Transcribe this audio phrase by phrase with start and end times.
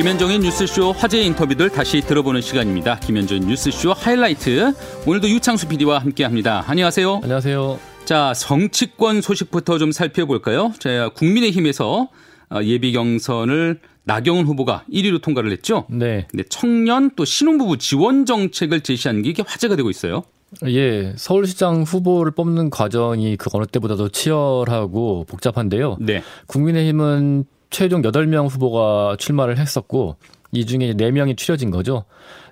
[0.00, 2.98] 김현정의 뉴스쇼 화제 인터뷰들 다시 들어보는 시간입니다.
[3.00, 4.72] 김현정 뉴스쇼 하이라이트.
[5.06, 6.64] 오늘도 유창수 PD와 함께합니다.
[6.66, 7.20] 안녕하세요.
[7.22, 7.78] 안녕하세요.
[8.06, 10.72] 자 정치권 소식부터 좀 살펴볼까요?
[10.78, 12.08] 자 국민의힘에서
[12.48, 15.84] 어, 예비 경선을 나경원 후보가 1위로 통과를 했죠.
[15.90, 16.26] 네.
[16.30, 20.22] 근데 청년 또 신혼부부 지원 정책을 제시한 게 이게 화제가 되고 있어요.
[20.66, 25.98] 예, 서울시장 후보를 뽑는 과정이 그 어느 때보다도 치열하고 복잡한데요.
[26.00, 26.22] 네.
[26.46, 30.16] 국민의힘은 최종 8명 후보가 출마를 했었고
[30.52, 32.04] 이 중에 4명이 추려진 거죠.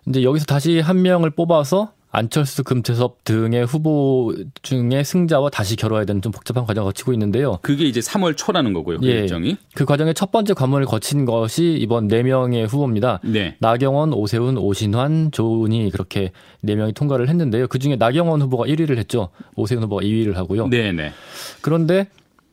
[0.05, 6.23] 근데 여기서 다시 한 명을 뽑아서 안철수, 금태섭 등의 후보 중에 승자와 다시 결혼해야 되는
[6.23, 7.59] 좀 복잡한 과정을 거치고 있는데요.
[7.61, 9.01] 그게 이제 3월 초라는 거고요.
[9.01, 9.21] 그 예.
[9.21, 9.59] 일정이.
[9.75, 13.21] 그 과정의 첫 번째 관문을 거친 것이 이번 4명의 후보입니다.
[13.25, 13.57] 네.
[13.59, 16.33] 나경원, 오세훈, 오신환, 조은희 그렇게
[16.65, 17.69] 4명이 통과를 했는데요.
[17.69, 19.29] 그중에 나경원 후보가 1위를 했죠.
[19.57, 20.69] 오세훈 후보가 2위를 하고요.
[20.69, 21.13] 네, 네.
[21.61, 22.09] 그런데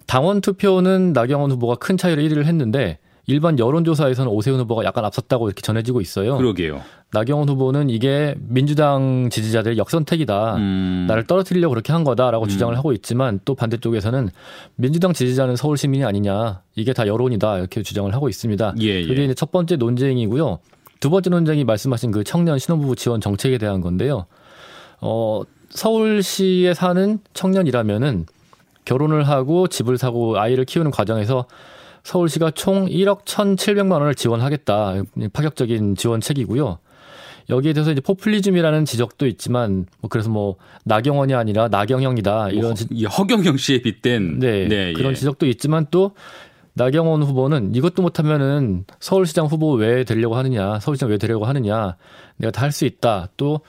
[0.08, 5.62] 당원 투표는 나경원 후보가 큰 차이로 1위를 했는데 일반 여론조사에서는 오세훈 후보가 약간 앞섰다고 이렇게
[5.62, 6.38] 전해지고 있어요.
[6.38, 6.82] 그러게요.
[7.12, 10.56] 나경원 후보는 이게 민주당 지지자들의 역선택이다.
[10.58, 11.06] 음.
[11.08, 12.50] 나를 떨어뜨리려고 그렇게 한 거다라고 음.
[12.50, 14.30] 주장을 하고 있지만 또 반대쪽에서는
[14.76, 16.62] 민주당 지지자는 서울 시민이 아니냐.
[16.76, 17.60] 이게 다 여론이다.
[17.60, 18.76] 이렇게 주장을 하고 있습니다.
[18.82, 19.08] 예, 예.
[19.08, 20.60] 그게 이제 첫 번째 논쟁이고요.
[21.00, 24.26] 두 번째 논쟁이 말씀하신 그 청년 신혼부부 지원 정책에 대한 건데요.
[25.02, 28.26] 어, 서울시에 사는 청년이라면은
[28.86, 31.46] 결혼을 하고 집을 사고 아이를 키우는 과정에서
[32.04, 34.94] 서울시가 총 1억 1,700만 원을 지원하겠다.
[35.34, 36.78] 파격적인 지원책이고요.
[37.50, 40.56] 여기에 대해서 이제 포퓰리즘이라는 지적도 있지만 뭐 그래서 뭐
[40.86, 45.16] 나경원이 아니라 나경영이다 이런 지- 이 허경영 씨에 빗댄 네, 그런 예.
[45.16, 46.12] 지적도 있지만 또
[46.74, 51.96] 나경원 후보는 이것도 못하면은 서울시장 후보 왜 되려고 하느냐, 서울시장 왜 되려고 하느냐,
[52.38, 53.30] 내가 다 할 수 있다.
[53.38, 53.62] 또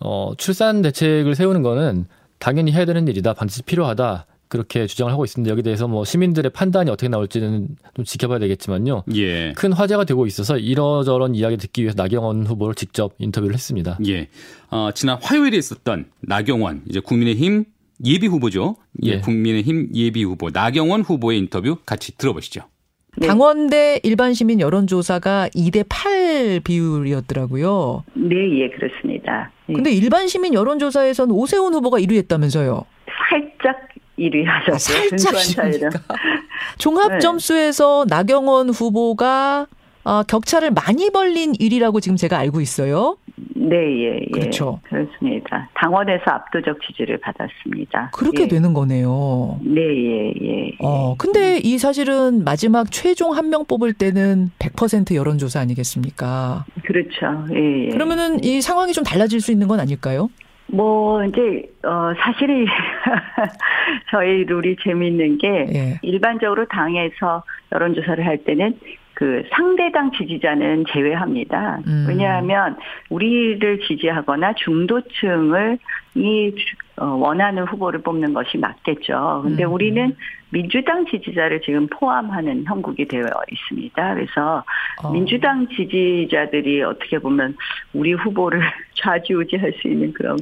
[0.00, 2.06] 어, 출산 대책을 세우는 거는
[2.38, 4.26] 당연히 해야 되는 일이다, 반드시 필요하다.
[4.48, 5.50] 그렇게 주장을 하고 있습니다.
[5.50, 9.04] 여기 대해서 뭐 시민들의 판단이 어떻게 나올지는 좀 지켜봐야 되겠지만요.
[9.14, 9.52] 예.
[9.52, 13.98] 큰 화제가 되고 있어서 이러저런 이야기 듣기 위해서 나경원 후보를 직접 인터뷰를 했습니다.
[14.06, 14.28] 예.
[14.70, 17.64] 어, 지난 화요일에 있었던 나경원 이제 국민의힘
[18.04, 18.76] 예비 후보죠.
[19.04, 19.10] 예.
[19.10, 19.20] 예.
[19.20, 22.62] 국민의힘 예비 후보 나경원 후보의 인터뷰 같이 들어보시죠.
[23.16, 23.26] 네.
[23.26, 28.04] 당원대 일반 시민 여론조사가 2대 8 비율이었더라고요.
[28.14, 29.50] 네, 예, 그렇습니다.
[29.68, 29.72] 예.
[29.72, 32.84] 근데 일반 시민 여론조사에서는 오세훈 후보가 1위 했다면서요.
[34.18, 34.74] 살짝 1위 하셨어요.
[34.74, 35.88] 아, 살짝 근소한 차이로.
[35.90, 36.00] 1위니까.
[36.78, 37.18] 종합 네.
[37.20, 39.66] 점수에서 나경원 후보가
[40.04, 43.16] 어, 격차를 많이 벌린 1위라고 지금 제가 알고 있어요.
[43.54, 44.30] 네, 예, 예.
[44.32, 44.80] 그렇죠.
[44.84, 45.68] 그렇습니다.
[45.74, 48.10] 당원에서 압도적 지지를 받았습니다.
[48.14, 48.48] 그렇게 예.
[48.48, 49.58] 되는 거네요.
[49.62, 50.70] 네, 예, 예.
[50.80, 56.64] 어, 근데 이 사실은 마지막 최종 한 명 뽑을 때는 100% 여론조사 아니겠습니까?
[56.84, 57.44] 그렇죠.
[57.54, 57.88] 예, 예.
[57.90, 60.30] 그러면은 이 상황이 좀 달라질 수 있는 건 아닐까요?
[60.70, 62.66] 뭐 이제 어 사실이
[64.10, 65.98] 저희 룰이 재미있는 게 예.
[66.02, 67.42] 일반적으로 당에서
[67.72, 68.78] 여론 조사를 할 때는
[69.14, 71.80] 그 상대당 지지자는 제외합니다.
[71.86, 72.06] 음.
[72.08, 72.76] 왜냐하면
[73.10, 75.78] 우리를 지지하거나 중도층을
[76.14, 79.40] 이 주- 어, 원하는 후보를 뽑는 것이 맞겠죠.
[79.44, 79.72] 근데 음.
[79.72, 80.14] 우리는
[80.50, 84.14] 민주당 지지자를 지금 포함하는 형국이 되어 있습니다.
[84.14, 84.64] 그래서
[85.02, 85.10] 어.
[85.12, 87.56] 민주당 지지자들이 어떻게 보면
[87.92, 88.60] 우리 후보를
[89.02, 90.36] 좌지우지할 수 있는 그런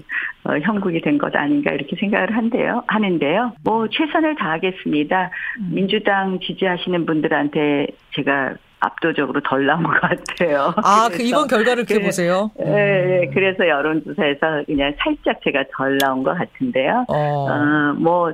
[0.45, 2.84] 어, 형국이 된 것 아닌가 이렇게 생각을 한대요.
[2.89, 3.53] 하는데요.
[3.65, 5.31] 뭐 최선을 다하겠습니다.
[5.61, 5.71] 음.
[5.75, 10.75] 민주당 지지하시는 분들한테 제가 압도적으로 덜 나온 것 같아요.
[10.77, 12.50] 아, 그 이번 결과를 이렇게 그래- 보세요.
[12.61, 17.06] 예, 예, 그래서 여론조사에서 그냥 살짝 제가 덜 나온 것 같은데요.
[17.09, 17.15] 어.
[17.16, 18.33] 어, 뭐,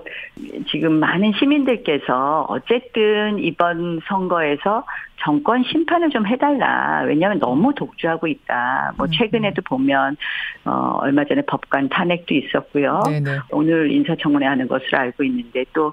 [0.71, 4.85] 지금 많은 시민 들께서 어쨌든 이번 선거에서
[5.23, 7.03] 정권 심판을 좀 해달라.
[7.07, 8.93] 왜냐하면 너무 독주하고 있다.
[8.97, 9.11] 뭐, 음.
[9.13, 10.17] 최근에도 보면,
[10.65, 13.01] 어, 얼마 전에 법관 탄핵도 있었고요.
[13.07, 13.39] 네네.
[13.51, 15.93] 오늘 인사청문회 하는 것으로 알고 있는데 또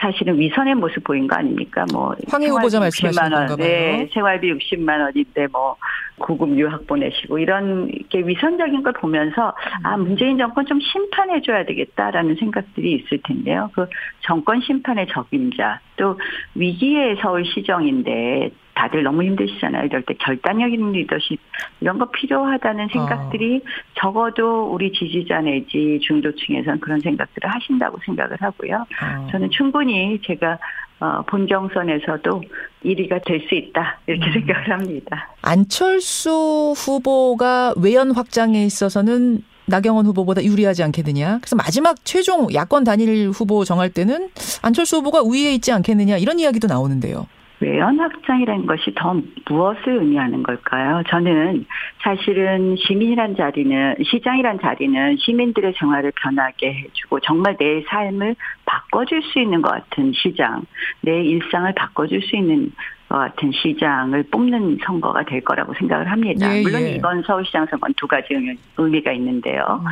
[0.00, 1.84] 사실은 위선의 모습 보인 거 아닙니까?
[1.92, 3.66] 뭐 황희 후보자 말씀하시는 60만 원, 건가 봐요.
[3.66, 5.76] 네, 생활비 60만 원인데 뭐
[6.18, 12.36] 고급 유학 보내시고 이런 게 위선적인 걸 보면서 아 문재인 정권 좀 심판해 줘야 되겠다라는
[12.36, 13.70] 생각들이 있을 텐데요.
[13.74, 13.86] 그
[14.20, 16.18] 정권 심판 의 적임자 또
[16.54, 19.86] 위기의 서울 시정인데 다들 너무 힘드시잖아요.
[19.86, 21.40] 이럴 때 결단력 있는 리더십
[21.80, 23.60] 이런 거 필요하다는 생각들이
[23.94, 28.76] 적어도 우리 지지자 내지 중도층에서는 그런 생각들을 하신다고 생각을 하고요.
[29.02, 29.26] 어.
[29.32, 30.58] 저는 충분히 제가
[31.00, 32.42] 어, 본정선에서도
[32.84, 34.32] 1위가 될 수 있다 이렇게 음.
[34.32, 35.28] 생각을 합니다.
[35.42, 41.38] 안철수 후보가 외연 확장에 있어서는 나경원 후보보다 유리하지 않겠느냐.
[41.38, 44.28] 그래서 마지막 최종 야권 단일 후보 정할 때는
[44.62, 47.26] 안철수 후보가 우위에 있지 않겠느냐 이런 이야기도 나오는데요.
[47.60, 51.02] 외연 확장이라는 것이 더 무엇을 의미하는 걸까요?
[51.08, 51.66] 저는
[52.02, 59.60] 사실은 시민이란 자리는 시장이란 자리는 시민들의 생활을 변하게 해주고 정말 내 삶을 바꿔줄 수 있는
[59.62, 60.62] 것 같은 시장,
[61.00, 62.70] 내 일상을 바꿔줄 수 있는
[63.08, 66.54] 같은 시장을 뽑는 선거가 될 거라고 생각을 합니다.
[66.56, 66.90] 예, 물론 예.
[66.96, 69.64] 이번 서울시장 선거는 두 가지 의미- 의미가 있는데요.
[69.80, 69.86] 음.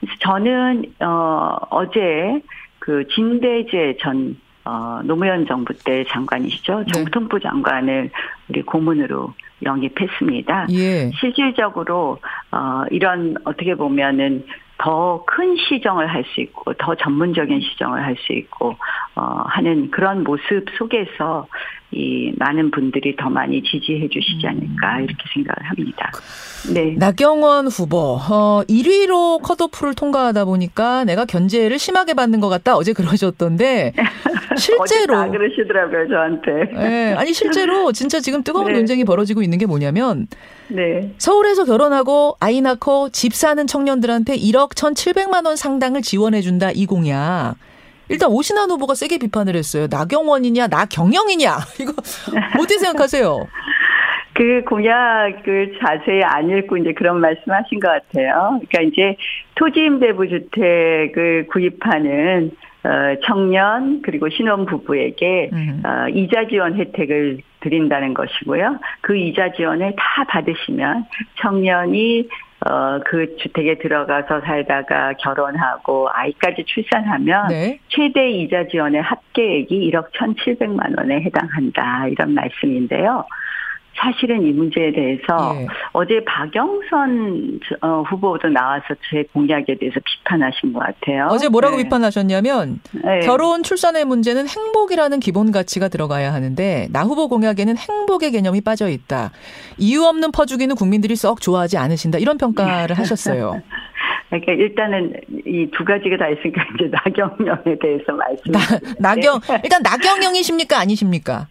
[0.00, 2.40] 그래서 저는 어 어제
[2.80, 6.78] 그 진대재 전 어, 노무현 정부 때 장관이시죠.
[6.80, 6.92] 네.
[6.92, 8.10] 정통부 장관을
[8.48, 9.32] 우리 고문으로
[9.62, 10.66] 영입했습니다.
[10.72, 11.10] 예.
[11.20, 12.18] 실질적으로
[12.50, 14.44] 어 이런 어떻게 보면은
[14.78, 18.76] 더 큰 시정을 할 수 있고 더 전문적인 시정을 할 수 있고
[19.14, 21.46] 어 하는 그런 모습 속에서
[21.96, 26.12] 이 많은 분들이 더 많이 지지해 주시지 않을까 이렇게 생각을 합니다.
[26.74, 26.94] 네.
[26.98, 33.94] 나경원 후보 어 1위로 컷오프를 통과하다 보니까 내가 견제를 심하게 받는 것 같다 어제 그러셨던데
[34.58, 36.50] 실제로 어제 다 그러시더라고요 저한테.
[36.76, 38.72] 예, 아니 실제로 진짜 지금 뜨거운 네.
[38.74, 40.26] 논쟁이 벌어지고 있는 게 뭐냐면
[40.68, 41.14] 네.
[41.16, 47.54] 서울에서 결혼하고 아이 낳고 집 사는 청년들한테 1억 1,700만 원 상당을 지원해 준다 이 공약.
[48.08, 49.86] 일단 오신환 후보가 세게 비판을 했어요.
[49.90, 51.92] 나경원이냐 나경영이냐 이거
[52.58, 53.46] 어떻게 생각하세요?
[54.34, 58.60] 그 공약을 자세히 안 읽고 이제 그런 말씀하신 것 같아요.
[58.68, 59.16] 그러니까 이제
[59.54, 62.50] 토지임대부 주택을 구입하는
[62.84, 65.82] 어, 청년 그리고 신혼 부부에게 음.
[65.84, 68.78] 어, 이자 지원 혜택을 드린다는 것이고요.
[69.00, 71.06] 그 이자 지원을 다 받으시면
[71.40, 72.28] 청년이
[72.68, 77.78] 어, 그 주택에 들어가서 살다가 결혼하고 아이까지 출산하면 네.
[77.88, 82.08] 최대 이자 지원의 합계액이 1억 1,700만 원에 해당한다.
[82.08, 83.24] 이런 말씀인데요.
[83.98, 85.66] 사실은 이 문제에 대해서 예.
[85.92, 91.28] 어제 박영선 어, 후보도 나와서 제 공약에 대해서 비판하신 것 같아요.
[91.30, 91.84] 어제 뭐라고 네.
[91.84, 93.20] 비판하셨냐면 네.
[93.20, 99.30] 결혼 출산의 문제는 행복이라는 기본 가치가 들어가야 하는데 나 후보 공약에는 행복의 개념이 빠져 있다.
[99.78, 102.18] 이유 없는 퍼주기는 국민들이 썩 좋아하지 않으신다.
[102.18, 103.62] 이런 평가를 하셨어요.
[104.28, 105.12] 그러니까 일단은
[105.46, 108.52] 이 두 가지가 다 있으니까 이제 나경영에 대해서 말씀.
[108.52, 108.58] 나,
[108.98, 111.46] 나경 일단 나경영이십니까 아니십니까?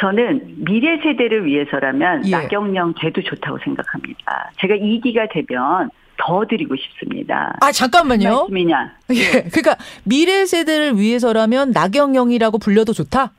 [0.00, 2.30] 저는 미래 세대를 위해서라면 예.
[2.30, 4.50] 나경영 돼도 좋다고 생각합니다.
[4.60, 7.56] 제가 2기가 되면 더 드리고 싶습니다.
[7.60, 8.30] 아 잠깐만요.
[8.30, 8.92] 말씀이냐?
[9.12, 13.32] 예, 그러니까 미래 세대를 위해서라면 나경영이라고 불려도 좋다.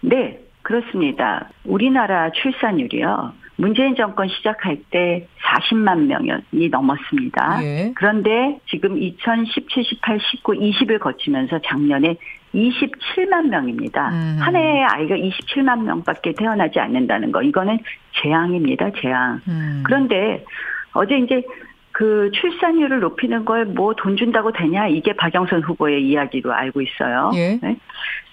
[0.00, 1.48] 네, 그렇습니다.
[1.64, 3.32] 우리나라 출산율이요.
[3.60, 7.58] 문재인 정권 시작할 때 40만 명이 넘었습니다.
[7.64, 7.92] 예.
[7.96, 12.16] 그런데 지금 2017, 18, 19, 20을 거치면서 작년에
[12.54, 14.10] 27만 명입니다.
[14.10, 14.36] 음.
[14.40, 17.42] 한 해에 아이가 27만 명밖에 태어나지 않는다는 거.
[17.42, 17.80] 이거는
[18.22, 19.40] 재앙입니다, 재앙.
[19.48, 19.82] 음.
[19.84, 20.44] 그런데
[20.92, 21.42] 어제 이제
[21.90, 27.32] 그 출산율을 높이는 걸 뭐 돈 준다고 되냐 이게 박영선 후보의 이야기로 알고 있어요.
[27.34, 27.58] 예.
[27.60, 27.76] 네?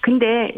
[0.00, 0.52] 근데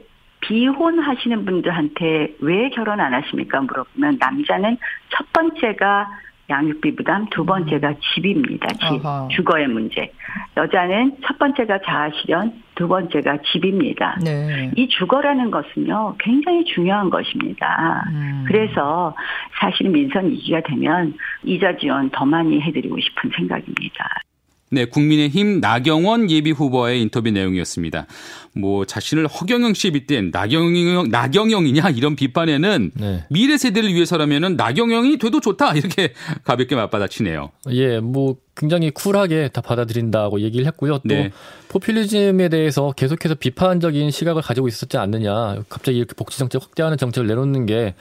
[0.49, 4.79] 비혼하시는 분들한테 왜 결혼 안 하십니까 물어보면 남자는
[5.11, 6.09] 첫 번째가
[6.51, 8.69] 양육비 부담, 두 번째가 집입니다.
[8.69, 9.07] 집, 음.
[9.07, 9.29] 아하.
[9.31, 10.11] 주거의 문제.
[10.57, 14.19] 여자는 첫 번째가 자아실현, 두 번째가 집입니다.
[14.25, 14.71] 네.
[14.75, 18.05] 이 주거라는 것은요, 굉장히 중요한 것입니다.
[18.09, 18.45] 음.
[18.49, 19.15] 그래서
[19.61, 21.13] 사실 민선 2기가 되면
[21.45, 24.23] 이자 지원 더 많이 해드리고 싶은 생각입니다.
[24.71, 28.07] 네, 국민의힘 나경원 예비 후보의 인터뷰 내용이었습니다.
[28.55, 33.25] 뭐 자신을 허경영 씨에 빗댄 나경영 나경영이냐 이런 비판에는 네.
[33.31, 36.13] 미래 세대를 위해서라면은 나경영이 돼도 좋다 이렇게
[36.45, 37.51] 가볍게 맞받아치네요.
[37.71, 40.99] 예, 뭐 굉장히 쿨하게 다 받아들인다고 얘기를 했고요.
[40.99, 41.31] 또 네.
[41.69, 45.63] 포퓰리즘에 대해서 계속해서 비판적인 시각을 가지고 있었지 않느냐.
[45.69, 47.95] 갑자기 이렇게 복지 정책 확대하는 정책을 내놓는 게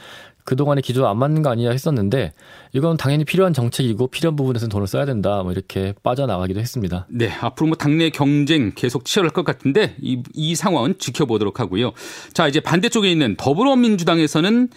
[0.47, 2.31] 그동안의 기조와 안 맞는 거 아니냐 했었는데
[2.71, 5.43] 이건 당연히 필요한 정책이고 필요한 부분에서는 돈을 써야 된다.
[5.43, 7.05] 뭐 이렇게 빠져나가기도 했습니다.
[7.09, 11.91] 네, 앞으로 뭐 당내 경쟁 계속 치열할 것 같은데 이, 이 상황은 지켜보도록 하고요.
[12.31, 14.69] 자, 이제 반대쪽에 있는 더불어민주당에서는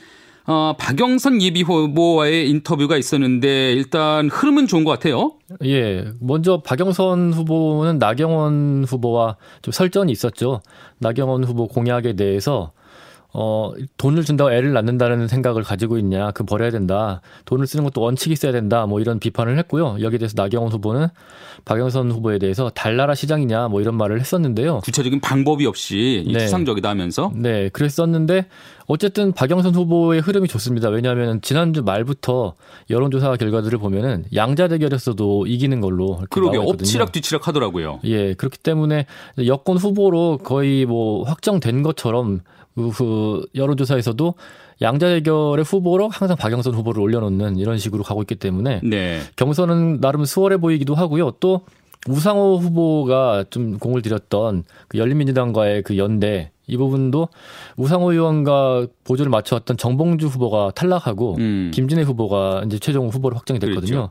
[0.46, 5.34] 어, 박영선 예비 후보와의 인터뷰가 있었는데 일단 흐름은 좋은 것 같아요.
[5.64, 10.62] 예, 먼저 박영선 후보는 나경원 후보와 좀 설전이 있었죠.
[10.98, 12.72] 나경원 후보 공약에 대해서
[13.32, 17.20] 어, 돈을 준다고 애를 낳는다는 생각을 가지고 있냐, 그 버려야 된다.
[17.44, 18.86] 돈을 쓰는 것도 원칙이 있어야 된다.
[18.86, 19.98] 뭐 이런 비판을 했고요.
[20.00, 21.08] 여기에 대해서 나경원 후보는
[21.64, 24.80] 박영선 후보에 대해서 달나라 시장이냐, 뭐 이런 말을 했었는데요.
[24.80, 26.40] 구체적인 방법이 없이 이 네.
[26.40, 28.46] 추상적이다 하면서 네, 그랬었는데
[28.86, 30.88] 어쨌든 박영선 후보의 흐름이 좋습니다.
[30.88, 32.54] 왜냐하면 지난주 말부터
[32.88, 36.70] 여론조사 결과들을 보면은 양자 대결에서도 이기는 걸로 그러게 있거든요.
[36.72, 38.00] 엎치락 뒤치락 하더라고요.
[38.04, 39.06] 예, 그렇기 때문에
[39.46, 42.40] 여권 후보로 거의 뭐 확정된 것처럼
[42.74, 44.34] 그, 그 여론조사에서도
[44.82, 49.20] 양자 대결의 후보로 항상 박영선 후보를 올려놓는 이런 식으로 가고 있기 때문에 네.
[49.36, 51.32] 경선은 나름 수월해 보이기도 하고요.
[51.40, 51.62] 또
[52.08, 57.28] 우상호 후보가 좀 공을 들였던 그 열린민주당과의 그 연대 이 부분도
[57.76, 61.70] 우상호 의원과 보조를 맞춰왔던 정봉주 후보가 탈락하고 음.
[61.74, 64.10] 김진애 후보가 이제 최종 후보로 확정이 됐거든요.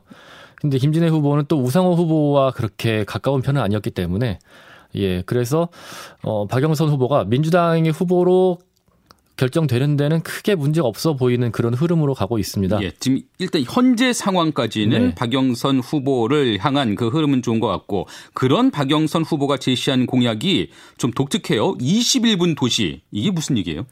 [0.60, 4.38] 근데 김진애 후보는 또 우상호 후보와 그렇게 가까운 편은 아니었기 때문에
[4.94, 5.68] 예 그래서
[6.22, 8.58] 어 박영선 후보가 민주당의 후보로
[9.40, 12.82] 결정되는 데는 크게 문제가 없어 보이는 그런 흐름으로 가고 있습니다.
[12.82, 15.14] 예, 지금 일단 현재 상황까지는 네.
[15.14, 20.68] 박영선 후보를 향한 그 흐름은 좋은 것 같고 그런 박영선 후보가 제시한 공약이
[20.98, 21.78] 좀 독특해요.
[21.78, 23.86] 21분 도시 이게 무슨 얘기예요?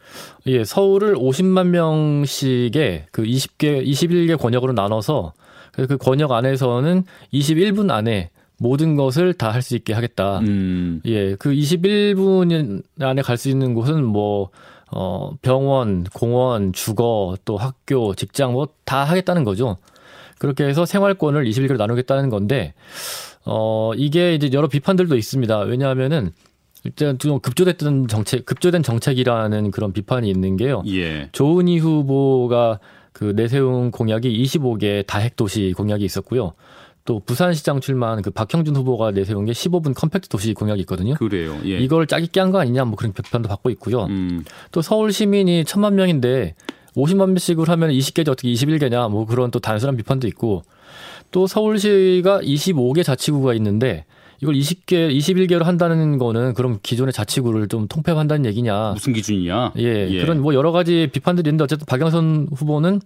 [0.46, 5.32] 예, 서울을 50만 명씩의 그 20개, 21개 권역으로 나눠서
[5.72, 10.40] 그 권역 안에서는 21분 안에 모든 것을 다 할 수 있게 하겠다.
[10.40, 14.50] 음, 예, 그 21분 안에 갈 수 있는 곳은 뭐,
[14.90, 19.76] 어, 병원, 공원, 주거, 또 학교, 직장 뭐 다 하겠다는 거죠.
[20.38, 22.74] 그렇게 해서 생활권을 21개로 나누겠다는 건데,
[23.44, 25.60] 어, 이게 이제 여러 비판들도 있습니다.
[25.60, 26.30] 왜냐하면은,
[26.84, 30.82] 일단 좀 급조됐던 정책, 급조된 정책이라는 그런 비판이 있는 게요.
[30.86, 32.78] 예, 조은희 후보가
[33.12, 36.52] 그 내세운 공약이 25개 다핵 도시 공약이 있었고요.
[37.08, 41.14] 또 부산시장 출마한 그 박형준 후보가 내세운 게 15분 컴팩트 도시 공약이 있거든요.
[41.14, 41.58] 그래요.
[41.64, 41.78] 예.
[41.78, 44.04] 이걸 짜깁기 한 거 아니냐 뭐 그런 비판도 받고 있고요.
[44.04, 46.54] 음, 또 서울 시민이 천만 명인데
[46.96, 50.64] 50만 명씩으로 하면 20개지 어떻게 21개냐 뭐 그런 또 단순한 비판도 있고
[51.30, 54.04] 또 서울시가 25개 자치구가 있는데
[54.42, 58.92] 이걸 20개, 21개로 한다는 거는 그럼 기존의 자치구를 좀 통폐합한다는 얘기냐.
[58.92, 59.72] 무슨 기준이냐?
[59.78, 63.00] 예, 그런 뭐 여러 가지 비판들이 있는데 어쨌든 박영선 후보는 이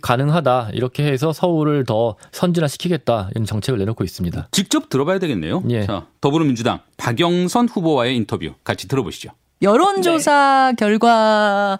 [0.00, 4.48] 가능하다 이렇게 해서 서울을 더 선진화시키겠다 이런 정책을 내놓고 있습니다.
[4.52, 5.62] 직접 들어봐야 되겠네요.
[5.70, 5.84] 예.
[5.86, 9.30] 자, 더불어민주당 박영선 후보와의 인터뷰 같이 들어보시죠.
[9.62, 11.78] 여론조사 결과의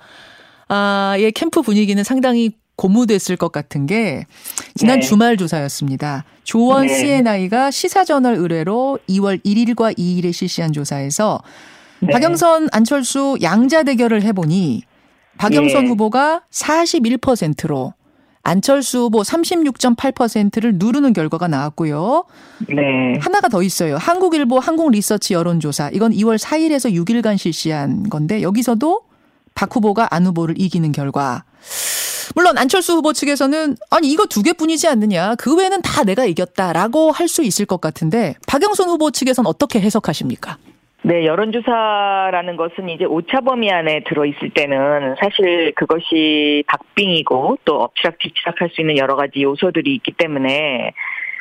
[1.35, 4.25] 캠프 분위기는 상당히 고무됐을 것 같은 게
[4.75, 5.07] 지난 네.
[5.07, 6.25] 주말 조사였습니다.
[6.45, 6.95] 조원 네.
[6.95, 11.43] CNI가 시사저널 의뢰로 2월 1일과 2일에 실시한 조사에서
[12.01, 12.11] 네.
[12.13, 14.83] 박영선 안철수 양자 대결을 해보니
[15.41, 15.89] 박영선 예.
[15.89, 17.95] 후보가 41%로
[18.43, 22.25] 안철수 후보 36.8%를 누르는 결과가 나왔고요.
[22.69, 23.19] 네.
[23.21, 23.97] 하나가 더 있어요.
[23.97, 25.91] 한국일보 한국리서치 여론조사.
[25.95, 29.01] 이건 2월 4일에서 6일간 실시한 건데 여기서도
[29.55, 31.45] 박 후보가 안 후보를 이기는 결과.
[32.35, 35.35] 물론 안철수 후보 측에서는 아니 이거 두 개뿐이지 않느냐.
[35.37, 40.59] 그 외에는 다 내가 이겼다라고 할 수 있을 것 같은데 박영선 후보 측에서는 어떻게 해석하십니까?
[41.03, 48.61] 네, 여론조사라는 것은 이제 오차 범위 안에 들어있을 때는 사실 그것이 박빙이고 또 엎치락 뒤치락
[48.61, 50.93] 할 수 있는 여러 가지 요소들이 있기 때문에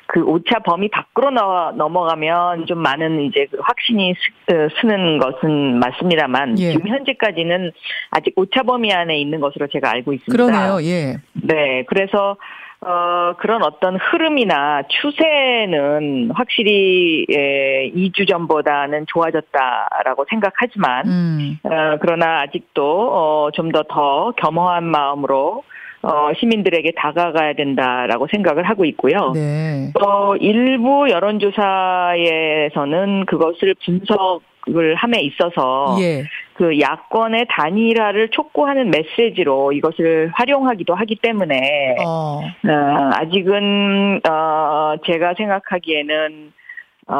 [0.07, 5.77] 그 오차 범위 밖으로 너- 넘어가면 좀 많은 이제 그 확신이 스, 어, 쓰는 것은
[5.79, 6.71] 맞습니다만 예.
[6.71, 7.71] 지금 현재까지는
[8.09, 10.31] 아직 오차 범위 안에 있는 것으로 제가 알고 있습니다.
[10.31, 10.79] 그러네요.
[10.83, 11.17] 예.
[11.33, 12.37] 네, 그래서
[12.81, 21.59] 어, 그런 어떤 흐름이나 추세는 확실히 예, 2주 전보다는 좋아졌다라고 생각하지만 음.
[21.63, 22.81] 어, 그러나 아직도
[23.11, 25.63] 어, 좀 더 더 겸허한 마음으로
[26.01, 29.31] 어, 시민들에게 다가가야 된다라고 생각을 하고 있고요.
[29.33, 29.91] 네.
[30.01, 32.15] 어, 일부 여론조사에서는
[33.25, 36.23] 그것을 분석을 함에 있어서 예.
[36.59, 42.41] 그 야권의 단일화를 촉구하는 메시지로 이것을 활용하기도 하기 때문에 어.
[42.41, 46.51] 어, 아직은 어, 제가 생각하기에는
[47.07, 47.15] 어,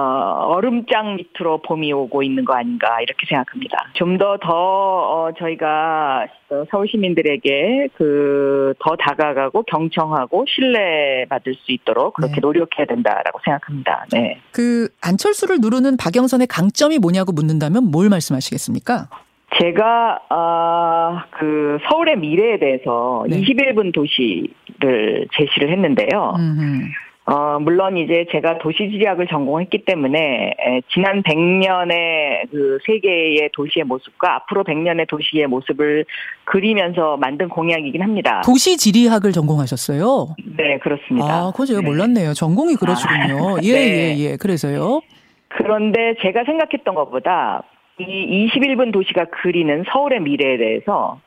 [0.53, 3.87] 얼음장 밑으로 봄이 오고 있는 거 아닌가 이렇게 생각합니다.
[3.93, 12.13] 좀 더더 어, 저희가 어, 서울 시민들에게 그 더 다가가고 경청하고 신뢰 받을 수 있도록
[12.13, 12.41] 그렇게 네.
[12.41, 14.05] 노력해야 된다라고 생각합니다.
[14.11, 14.39] 네.
[14.51, 19.09] 그 안철수를 누르는 박영선의 강점이 뭐냐고 묻는다면 뭘 말씀하시겠습니까?
[19.57, 23.41] 제가 아, 그 서울의 미래에 대해서 네.
[23.41, 26.35] 21분 도시를 제시를 했는데요.
[26.37, 26.89] 음흠.
[27.25, 34.63] 어, 물론 이제 제가 도시지리학을 전공했기 때문에 에, 지난 100년의 그 세계의 도시의 모습과 앞으로
[34.63, 36.05] 100년의 도시의 모습을
[36.45, 38.41] 그리면서 만든 공약이긴 합니다.
[38.43, 40.35] 도시 지리학을 전공하셨어요.
[40.57, 41.27] 네, 그렇습니다.
[41.27, 41.85] 아, 그거 제가 네.
[41.85, 42.33] 몰랐네요.
[42.33, 43.57] 전공이 그러시군요.
[43.61, 44.17] 예, 네.
[44.17, 44.37] 예, 예.
[44.37, 45.01] 그래서요.
[45.49, 47.61] 그런데 제가 생각했던 것보다
[47.99, 51.19] 이 21분 도시가 그리는 서울의 미래에 대해서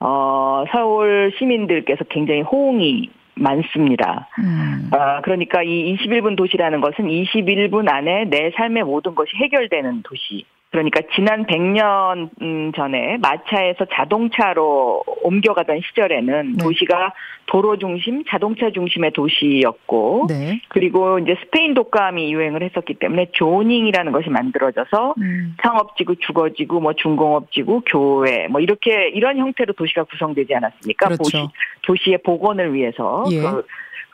[0.00, 4.28] 어, 서울 시민들께서 굉장히 호응이 많습니다.
[4.38, 4.90] 음.
[4.92, 10.44] 아, 그러니까 이 21분 도시라는 것은 21분 안에 내 삶의 모든 것이 해결되는 도시.
[10.76, 16.64] 그러니까 지난 100년 음, 전에 마차에서 자동차로 옮겨가던 시절에는 네.
[16.64, 17.12] 도시가
[17.46, 20.60] 도로 중심, 자동차 중심의 도시였고 네.
[20.68, 25.56] 그리고 이제 스페인 독감이 유행을 했었기 때문에 조닝이라는 것이 만들어져서 음.
[25.62, 31.06] 상업지구, 주거지구, 뭐 중공업지구, 교회, 뭐 이렇게 이런 형태로 도시가 구성되지 않았습니까?
[31.06, 31.22] 그렇죠.
[31.22, 31.48] 도시,
[31.82, 33.40] 도시의 복원을 위해서 예.
[33.40, 33.64] 그,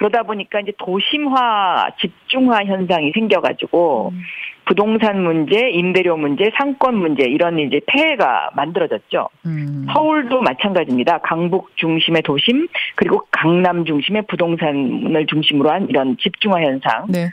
[0.02, 4.20] 그러다 보니까 이제 도심화, 집중화 현상이 생겨가지고 음.
[4.64, 9.28] 부동산 문제, 임대료 문제, 상권 문제 이런 이제 폐해가 만들어졌죠.
[9.46, 9.86] 음.
[9.92, 11.18] 서울도 마찬가지입니다.
[11.18, 12.66] 강북 중심의 도심
[12.96, 17.06] 그리고 강남 중심의 부동산을 중심으로 한 이런 집중화 현상.
[17.08, 17.28] 네.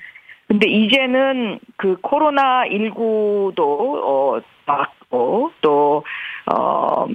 [0.48, 6.04] 근데 이제는 그 코로나 19도 어 막고 또
[6.50, 7.08] 어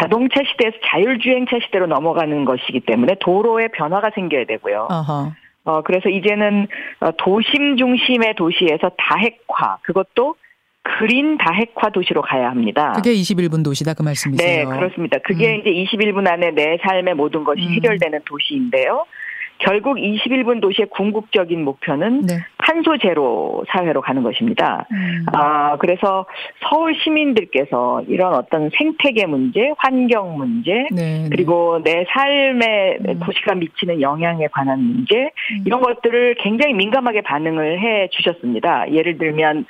[0.00, 4.88] 자동차 시대에서 자율주행차 시대로 넘어가는 것이기 때문에 도로에 변화가 생겨야 되고요.
[4.90, 5.32] 아하.
[5.64, 6.66] 어, 그래서 이제는
[7.00, 10.36] 어, 도심 중심의 도시에서 다핵화, 그것도
[10.82, 12.92] 그린 다핵화 도시로 가야 합니다.
[12.96, 14.70] 그게 21분 도시다 그 말씀이세요.
[14.70, 15.18] 네, 그렇습니다.
[15.22, 15.60] 그게 음.
[15.60, 17.74] 이제 21분 안에 내 삶의 모든 것이 음.
[17.74, 19.04] 해결되는 도시인데요.
[19.60, 22.38] 결국 21분 도시의 궁극적인 목표는 네.
[22.58, 24.86] 탄소 제로 사회로 가는 것입니다.
[24.90, 25.26] 음.
[25.32, 26.26] 아, 그래서
[26.68, 31.28] 서울 시민들께서 이런 어떤 생태계 문제, 환경 문제, 네, 네.
[31.30, 33.20] 그리고 내 삶에 음.
[33.20, 35.30] 도시가 미치는 영향에 관한 문제,
[35.66, 38.90] 이런 것들을 굉장히 민감하게 반응을 해 주셨습니다.
[38.92, 39.66] 예를 들면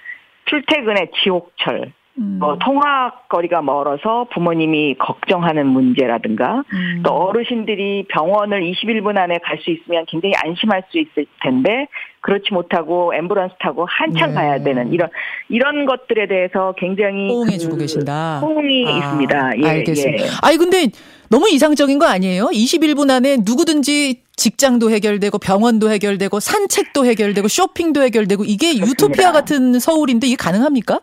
[0.47, 2.39] 출퇴근의 지옥철, 음.
[2.41, 7.03] 뭐 통학 거리가 멀어서 부모님이 걱정하는 문제라든가 음.
[7.05, 11.87] 또 어르신들이 병원을 21분 안에 갈 수 있으면 굉장히 안심할 수 있을 텐데
[12.23, 14.35] 그렇지 못하고 앰뷸런스 타고 한참 네.
[14.37, 15.09] 가야 되는 이런
[15.49, 18.41] 이런 것들에 대해서 굉장히 호응해 주고 그 계신다.
[18.41, 19.51] 호응이 아, 있습니다.
[19.63, 20.25] 예, 알겠습니다.
[20.25, 20.29] 예.
[20.43, 20.89] 아니 근데
[21.29, 22.47] 너무 이상적인 거 아니에요?
[22.47, 28.91] 21분 안에 누구든지 직장도 해결되고 병원도 해결되고 산책도 해결되고 쇼핑도 해결되고 이게 그렇습니다.
[29.07, 31.01] 유토피아 같은 서울인데 이게 가능합니까?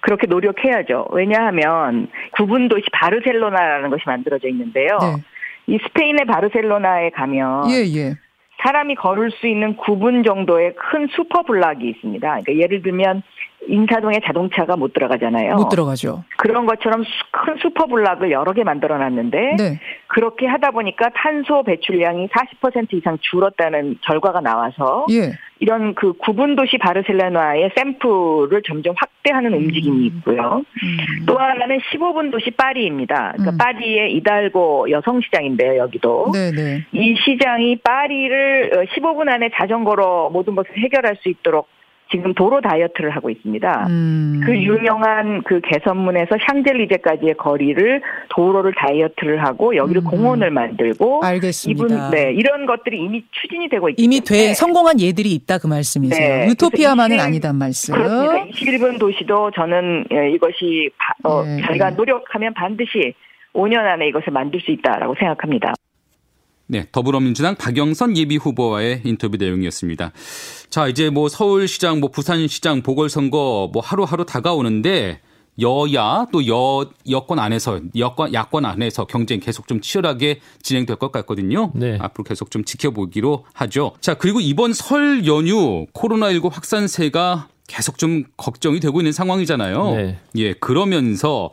[0.00, 1.08] 그렇게 노력해야죠.
[1.10, 4.98] 왜냐하면 9분 도시 바르셀로나라는 것이 만들어져 있는데요.
[5.00, 5.22] 네.
[5.66, 8.14] 이 스페인의 바르셀로나에 가면 예, 예.
[8.62, 12.28] 사람이 걸을 수 있는 9분 정도의 큰 super block이 있습니다.
[12.28, 13.22] 그러니까 예를 들면
[13.68, 15.54] 인사동에 자동차가 못 들어가잖아요.
[15.56, 16.24] 못 들어가죠.
[16.38, 19.80] 그런 것처럼 수- 큰 super block을 여러 개 만들어 놨는데 네.
[20.08, 25.32] 그렇게 하다 보니까 탄소 배출량이 40% 이상 줄었다는 결과가 나와서 예.
[25.60, 30.62] 이런 그 구분 도시 바르셀로나의 샘플을 점점 확대하는 움직임이 있고요.
[30.82, 31.26] 음.
[31.26, 33.32] 또 하나는 15분 도시 파리입니다.
[33.36, 33.58] 그러니까 음.
[33.58, 36.30] 파리의 이달고 여성 시장인데요, 여기도.
[36.32, 36.84] 네, 네.
[36.92, 41.68] 이 시장이 파리를 15분 안에 자전거로 모든 것을 해결할 수 있도록
[42.10, 43.86] 지금 도로 다이어트를 하고 있습니다.
[43.88, 44.40] 음.
[44.44, 50.04] 그 유명한 그 개선문에서 샹젤리제까지의 거리를 도로를 다이어트를 하고 여기를 음.
[50.04, 51.84] 공원을 만들고 알겠습니다.
[51.84, 56.38] 이분 네 이런 것들이 이미 추진이 되고 있기 이미 돼 성공한 예들이 있다 그 말씀이세요.
[56.44, 56.48] 네.
[56.48, 57.94] 유토피아만은 그래서 아니단 말씀.
[57.94, 58.44] 그렇습니다.
[58.46, 61.96] 21분 도시도 저는 예, 이것이 바- 어, 네, 저희가 네.
[61.96, 63.14] 노력하면 반드시
[63.54, 65.74] 5년 안에 이것을 만들 수 있다라고 생각합니다.
[66.70, 70.12] 네, 더불어민주당 박영선 예비 후보와의 인터뷰 내용이었습니다.
[70.68, 75.20] 자, 이제 뭐 서울시장, 뭐 부산시장 보궐선거 뭐 하루하루 다가오는데
[75.60, 81.72] 여야 또 여, 여권 안에서 여권 야권 안에서 경쟁 계속 좀 치열하게 진행될 것 같거든요.
[81.74, 81.98] 네.
[82.00, 83.92] 앞으로 계속 좀 지켜보기로 하죠.
[84.00, 89.94] 자, 그리고 이번 설 연휴 코로나19 확산세가 계속 좀 걱정이 되고 있는 상황이잖아요.
[89.96, 90.18] 네.
[90.36, 91.50] 예, 그러면서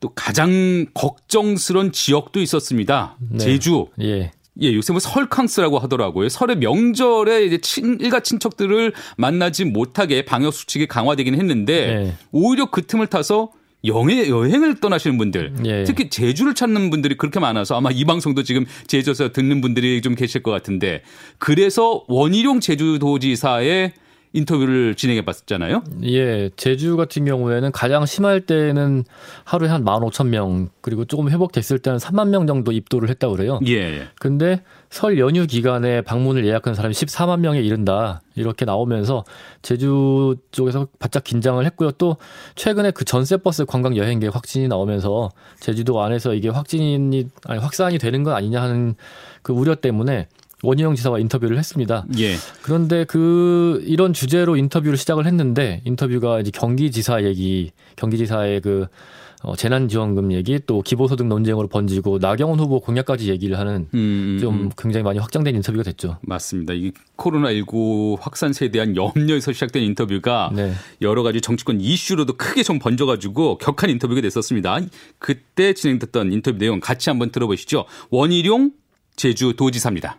[0.00, 3.16] 또 가장 걱정스러운 지역도 있었습니다.
[3.30, 3.38] 네.
[3.38, 3.86] 제주.
[4.00, 4.30] 예.
[4.60, 6.28] 예, 요새 뭐 설캉스라고 하더라고요.
[6.28, 12.14] 설의 명절에 이제 친, 일가 친척들을 만나지 못하게 방역 수칙이 강화되긴 했는데 네.
[12.32, 13.52] 오히려 그 틈을 타서
[13.84, 15.84] 영해, 여행을 떠나시는 분들, 예.
[15.84, 20.42] 특히 제주를 찾는 분들이 그렇게 많아서 아마 이 방송도 지금 제주에서 듣는 분들이 좀 계실
[20.42, 21.02] 것 같은데
[21.38, 23.92] 그래서 원희룡 제주도지사의
[24.32, 25.82] 인터뷰를 진행해 봤잖아요.
[26.04, 29.04] 예, 제주 같은 경우에는 가장 심할 때는
[29.44, 33.60] 하루에 한 15,000명, 그리고 조금 회복됐을 때는 3만 명 정도 입도를 했다고 그래요.
[33.66, 34.08] 예.
[34.18, 38.22] 근데 설 연휴 기간에 방문을 예약한 사람이 14만 명에 이른다.
[38.36, 39.24] 이렇게 나오면서
[39.62, 41.90] 제주 쪽에서 바짝 긴장을 했고요.
[41.92, 42.16] 또
[42.54, 48.22] 최근에 그 전세 버스 관광 여행객 확진이 나오면서 제주도 안에서 이게 확진이 아니 확산이 되는
[48.22, 48.94] 건 아니냐 하는
[49.42, 50.28] 그 우려 때문에
[50.62, 52.04] 원희영 지사와 인터뷰를 했습니다.
[52.18, 52.34] 예.
[52.62, 58.86] 그런데 그 이런 주제로 인터뷰를 시작을 했는데 인터뷰가 이제 경기지사 얘기, 경기지사의 그
[59.42, 64.70] 어, 재난지원금 얘기 또 기본소득 논쟁으로 번지고 나경원 후보 공약까지 얘기를 하는 음, 좀 음.
[64.76, 66.18] 굉장히 많이 확장된 인터뷰가 됐죠.
[66.22, 66.74] 맞습니다.
[66.74, 70.72] 이 코로나19 확산세에 대한 염려에서 시작된 인터뷰가 네.
[71.02, 74.80] 여러 가지 정치권 이슈로도 크게 좀 번져가지고 격한 인터뷰가 됐었습니다.
[75.20, 77.84] 그때 진행됐던 인터뷰 내용 같이 한번 들어보시죠.
[78.10, 78.72] 원희룡
[79.14, 80.18] 제주도지사입니다.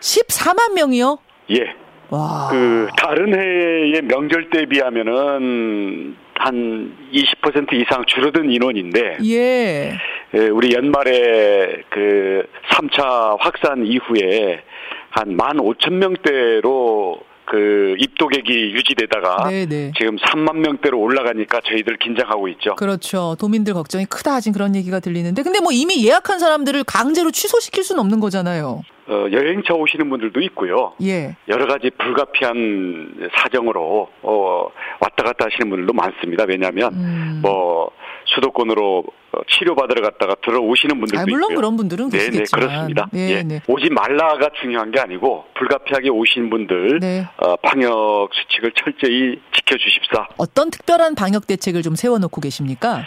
[0.00, 1.18] 14만 명이요?
[1.50, 1.74] 예.
[2.10, 2.48] 와.
[2.50, 9.98] 그 다른 해의 명절 때 비하면은 한 20% 이상 줄어든 인원인데 예.
[10.34, 14.62] 예, 우리 연말에 그 3차 확산 이후에
[15.10, 19.90] 한 15,000명대로 그 입도객이 유지되다가 네, 네.
[19.98, 22.76] 지금 3만 명대로 올라가니까 저희들 긴장하고 있죠.
[22.76, 23.36] 그렇죠.
[23.40, 28.00] 도민들 걱정이 크다 하진 그런 얘기가 들리는데 근데 뭐 이미 예약한 사람들을 강제로 취소시킬 수는
[28.00, 28.82] 없는 거잖아요.
[29.08, 30.92] 어, 여행차 오시는 분들도 있고요.
[31.02, 31.34] 예.
[31.48, 34.68] 여러 가지 불가피한 사정으로 어,
[35.00, 36.44] 왔다 갔다 하시는 분들도 많습니다.
[36.46, 37.38] 왜냐하면 음.
[37.42, 37.90] 뭐
[38.26, 41.56] 수도권으로 어, 치료받으러 갔다가 들어오시는 분들도 아, 물론 있고요.
[41.56, 42.66] 그런 분들은 네, 네, 계시겠지만.
[42.68, 43.08] 그렇습니다.
[43.12, 43.42] 네, 예.
[43.42, 43.60] 네.
[43.66, 47.26] 오지 말라가 중요한 게 아니고 불가피하게 오신 분들 네.
[47.38, 50.28] 어, 방역 수칙을 철저히 지켜주십사.
[50.36, 53.04] 어떤 특별한 방역 대책을 좀 세워놓고 계십니까?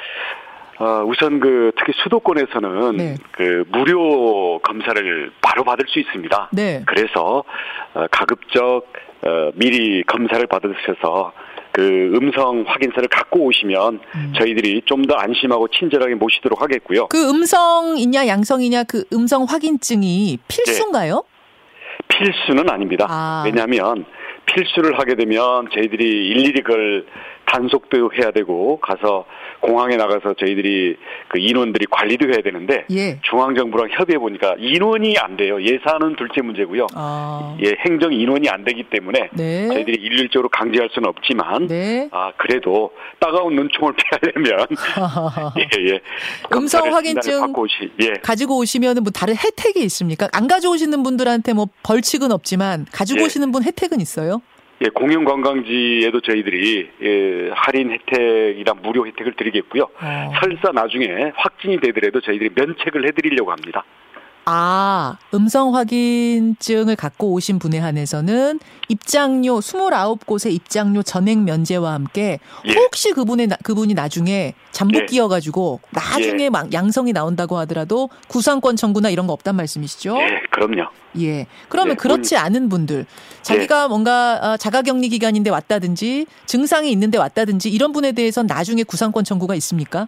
[0.79, 3.15] 어, 우선 그 특히 수도권에서는 네.
[3.31, 6.49] 그 무료 검사를 바로 받을 수 있습니다.
[6.53, 6.83] 네.
[6.87, 7.43] 그래서
[7.93, 8.83] 어, 가급적
[9.23, 11.33] 어, 미리 검사를 받으셔서
[11.73, 14.33] 그 음성 확인서를 갖고 오시면 음.
[14.37, 17.07] 저희들이 좀 더 안심하고 친절하게 모시도록 하겠고요.
[17.07, 21.23] 그 음성이냐 양성이냐 그 음성 확인증이 필수인가요?
[22.07, 23.07] 필수는 아닙니다.
[23.09, 23.43] 아.
[23.45, 24.05] 왜냐하면
[24.45, 27.05] 필수를 하게 되면 저희들이 일일이 그걸
[27.45, 29.25] 단속도 해야 되고 가서
[29.61, 30.97] 공항에 나가서 저희들이
[31.29, 33.19] 그 인원들이 관리도 해야 되는데 예.
[33.21, 35.61] 중앙정부랑 협의해 보니까 인원이 안 돼요.
[35.61, 36.87] 예산은 둘째 문제고요.
[36.95, 37.55] 아.
[37.63, 39.67] 예, 행정 인원이 안 되기 때문에 네.
[39.67, 42.09] 저희들이 일률적으로 강제할 수는 없지만 네.
[42.11, 43.93] 아 그래도 따가운 눈총을
[44.33, 44.67] 피하려면
[45.59, 46.01] 예, 예.
[46.53, 48.13] 음성 확인증 오시 예.
[48.21, 50.27] 가지고 오시면은 뭐 다른 혜택이 있습니까?
[50.33, 53.25] 안 가져오시는 분들한테 뭐 벌칙은 없지만 가지고 예.
[53.25, 54.41] 오시는 분 혜택은 있어요?
[54.83, 59.83] 예, 공영 관광지에도 저희들이 예, 할인 혜택이나 무료 혜택을 드리겠고요.
[59.83, 60.31] 어.
[60.41, 63.83] 설사 나중에 확진이 되더라도 저희들이 면책을 해드리려고 합니다.
[64.45, 72.73] 아, 음성 확인증을 갖고 오신 분에 한해서는 입장료 29곳의 입장료 전액 면제와 함께 예.
[72.73, 75.05] 혹시 그분의 나- 그분이 나중에 잠복 예.
[75.05, 76.49] 끼어 가지고 나중에 예.
[76.49, 80.17] 막 양성이 나온다고 하더라도 구상권 청구나 이런 거 없단 말씀이시죠?
[80.17, 80.89] 예, 그럼요.
[81.19, 81.45] 예.
[81.69, 83.05] 그러면 예, 그렇지 않은 분들,
[83.43, 89.23] 자기가 뭔가 어, 자가 격리 기간인데 왔다든지 증상이 있는데 왔다든지 이런 분에 대해서 나중에 구상권
[89.23, 90.07] 청구가 있습니까?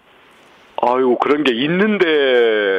[0.85, 2.05] 아유, 그런 게 있는데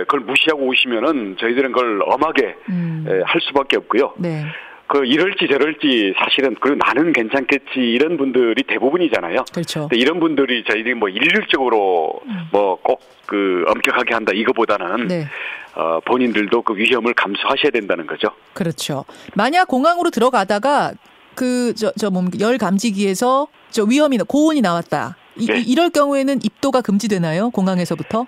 [0.06, 3.06] 그걸 무시하고 오시면은 저희들은 그걸 엄하게 음.
[3.08, 4.14] 예, 할 수밖에 없고요.
[4.18, 4.44] 네.
[4.86, 9.44] 그 이럴지 저럴지 사실은 그 나는 괜찮겠지 이런 분들이 대부분이잖아요.
[9.52, 9.80] 그렇죠.
[9.88, 12.20] 근데 이런 분들이 저희들이 뭐 일률적으로
[12.52, 15.26] 뭐꼭 그 엄격하게 한다 이거보다는 네.
[15.74, 18.28] 어, 본인들도 그 위험을 감수하셔야 된다는 거죠.
[18.52, 19.04] 그렇죠.
[19.34, 20.92] 만약 공항으로 들어가다가
[21.34, 25.16] 그 저저뭐열 감지기에서 저 위험이 나- 고온이 나왔다.
[25.36, 25.58] 이, 네.
[25.58, 27.50] 이- 이럴 경우에는 입도가 금지되나요?
[27.50, 28.26] 공항에서부터?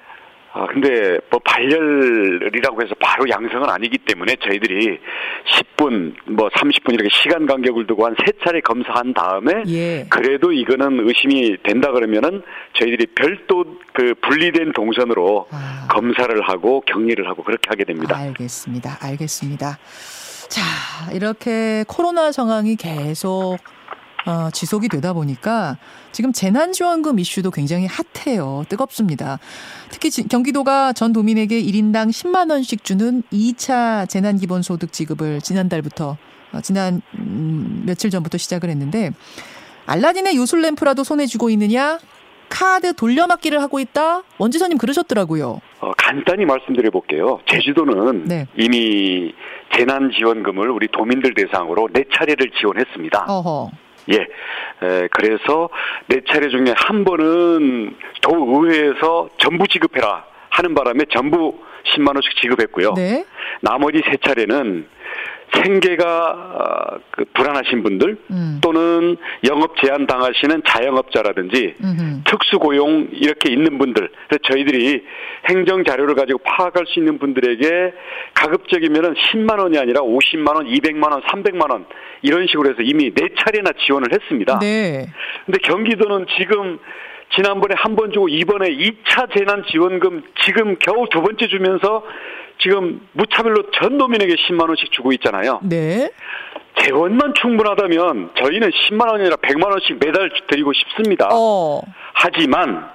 [0.59, 4.99] 아, 근데 뭐 발열이라고 해서 바로 양성은 아니기 때문에 저희들이
[5.77, 10.07] 10분, 뭐 30분 이렇게 시간 간격을 두고 한 세 차례 검사한 다음에 예.
[10.09, 12.43] 그래도 이거는 의심이 된다 그러면은
[12.79, 15.89] 저희들이 별도 그 분리된 동선으로 아.
[15.91, 18.17] 검사를 하고 격리를 하고 그렇게 하게 됩니다.
[18.17, 18.97] 알겠습니다.
[19.03, 19.79] 알겠습니다.
[20.49, 20.63] 자,
[21.13, 23.59] 이렇게 코로나 상황이 계속
[24.27, 25.77] 어, 지속이 되다 보니까
[26.13, 28.65] 지금 재난지원금 이슈도 굉장히 핫해요.
[28.69, 29.39] 뜨겁습니다.
[29.91, 36.17] 특히 지- 경기도가 전 도민에게 1인당 10만 원씩 주는 2차 재난기본소득 지급을 지난달부터
[36.53, 39.13] 어, 지난 음, 며칠 전부터 시작을 했는데
[39.87, 41.99] 알라딘의 요술 램프라도 손에 쥐고 있느냐?
[42.49, 44.23] 카드 돌려막기를 하고 있다?
[44.39, 45.61] 원지사님 그러셨더라고요.
[45.81, 47.41] 어, 간단히 말씀드려 볼게요.
[47.51, 48.47] 제주도는 네.
[48.57, 49.33] 이미
[49.77, 53.25] 재난지원금을 우리 도민들 대상으로 네 차례를 지원했습니다.
[53.29, 53.71] 어허.
[54.13, 54.17] 예.
[54.17, 55.69] 에, 그래서
[56.07, 61.59] 네 차례 중에 한 번은 도의회에서 전부 지급해라 하는 바람에 전부
[61.95, 62.95] 10만 원씩 지급했고요.
[62.95, 63.25] 네.
[63.61, 64.89] 나머지 세 차례는
[65.55, 68.61] 생계가 어, 그 불안하신 분들 음.
[68.63, 69.17] 또는
[69.49, 72.23] 영업 제한 당하시는 자영업자라든지 음흠.
[72.25, 75.05] 특수고용 이렇게 있는 분들 그래서 저희들이
[75.49, 77.93] 행정 자료를 가지고 파악할 수 있는 분들에게
[78.35, 81.87] 가급적이면은 10만 원이 아니라 50만 원, 200만 원, 300만 원
[82.23, 84.59] 이런 식으로 해서 이미 네 차례나 지원을 했습니다.
[84.61, 85.07] 네.
[85.47, 86.79] 근데 경기도는 지금
[87.35, 92.05] 지난번에 한 번 주고 이번에 2차 재난 지원금 지금 겨우 두 번째 주면서
[92.59, 95.61] 지금 무차별로 전 도민에게 10만 원씩 주고 있잖아요.
[95.63, 96.11] 네.
[96.83, 101.29] 재원만 충분하다면 저희는 10만 원이나 100만 원씩 매달 드리고 싶습니다.
[101.33, 101.81] 어.
[102.13, 102.89] 하지만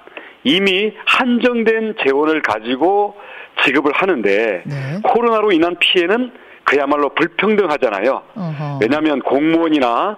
[0.43, 3.15] 이미 한정된 재원을 가지고
[3.63, 4.99] 지급을 하는데 네.
[5.03, 6.31] 코로나로 인한 피해는
[6.63, 8.21] 그야말로 불평등하잖아요.
[8.35, 8.79] 어허.
[8.81, 10.17] 왜냐하면 공무원이나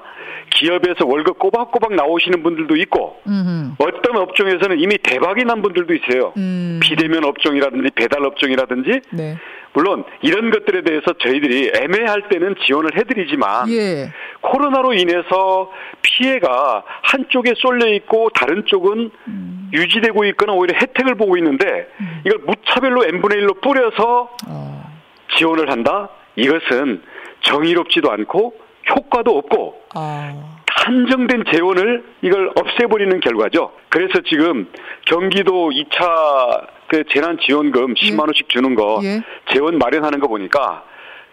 [0.52, 3.76] 기업에서 월급 꼬박꼬박 나오시는 분들도 있고 음흠.
[3.80, 6.34] 어떤 업종에서는 이미 대박이 난 분들도 있어요.
[6.38, 6.80] 음.
[6.82, 9.38] 비대면 업종이라든지 배달 업종이라든지 네.
[9.74, 14.12] 물론 이런 것들에 대해서 저희들이 애매할 때는 지원을 해드리지만 예.
[14.42, 15.72] 코로나로 인해서
[16.04, 19.72] 피해가 한쪽에 쏠려 있고 다른 쪽은 음.
[19.74, 21.88] 유지되고 있거나 오히려 혜택을 보고 있는데
[22.26, 24.94] 이걸 무차별로 n분의 1로 뿌려서 어.
[25.38, 26.10] 지원을 한다?
[26.36, 27.02] 이것은
[27.42, 28.56] 정의롭지도 않고
[28.90, 30.54] 효과도 없고 아.
[30.68, 33.72] 한정된 재원을 이걸 없애버리는 결과죠.
[33.90, 34.68] 그래서 지금
[35.06, 39.22] 경기도 2차 그 재난지원금 10만 원씩 주는 거 예.
[39.54, 40.84] 재원 마련하는 거 보니까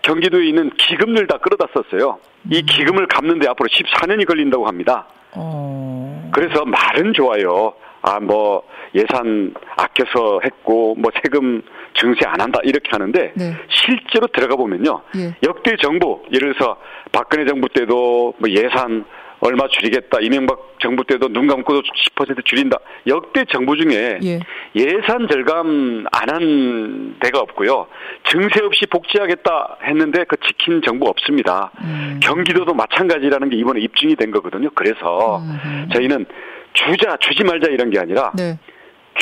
[0.02, 2.18] 경기도에 있는 기금들 다 끌어다 썼어요.
[2.44, 2.50] 음.
[2.52, 5.06] 이 기금을 갚는데 앞으로 14년이 걸린다고 합니다.
[5.34, 6.30] 어.
[6.32, 7.74] 그래서 말은 좋아요.
[8.02, 8.62] 아, 뭐,
[8.94, 11.62] 예산 아껴서 했고, 뭐, 세금
[11.94, 13.52] 증세 안 한다, 이렇게 하는데, 네.
[13.68, 15.02] 실제로 들어가 보면요.
[15.16, 15.34] 예.
[15.42, 16.76] 역대 정부, 예를 들어서
[17.12, 19.04] 박근혜 정부 때도 뭐 예산
[19.40, 20.18] 얼마 줄이겠다.
[20.20, 22.76] 이명박 정부 때도 눈 감고도 10% 줄인다.
[23.06, 24.40] 역대 정부 중에 예.
[24.76, 27.86] 예산 절감 안 한 데가 없고요.
[28.24, 31.70] 증세 없이 복지하겠다 했는데 그 지킨 정부 없습니다.
[31.82, 32.20] 음.
[32.22, 34.68] 경기도도 마찬가지라는 게 이번에 입증이 된 거거든요.
[34.74, 35.88] 그래서 음흠.
[35.94, 36.26] 저희는
[36.72, 38.58] 주자 주지 말자 이런 게 아니라 네.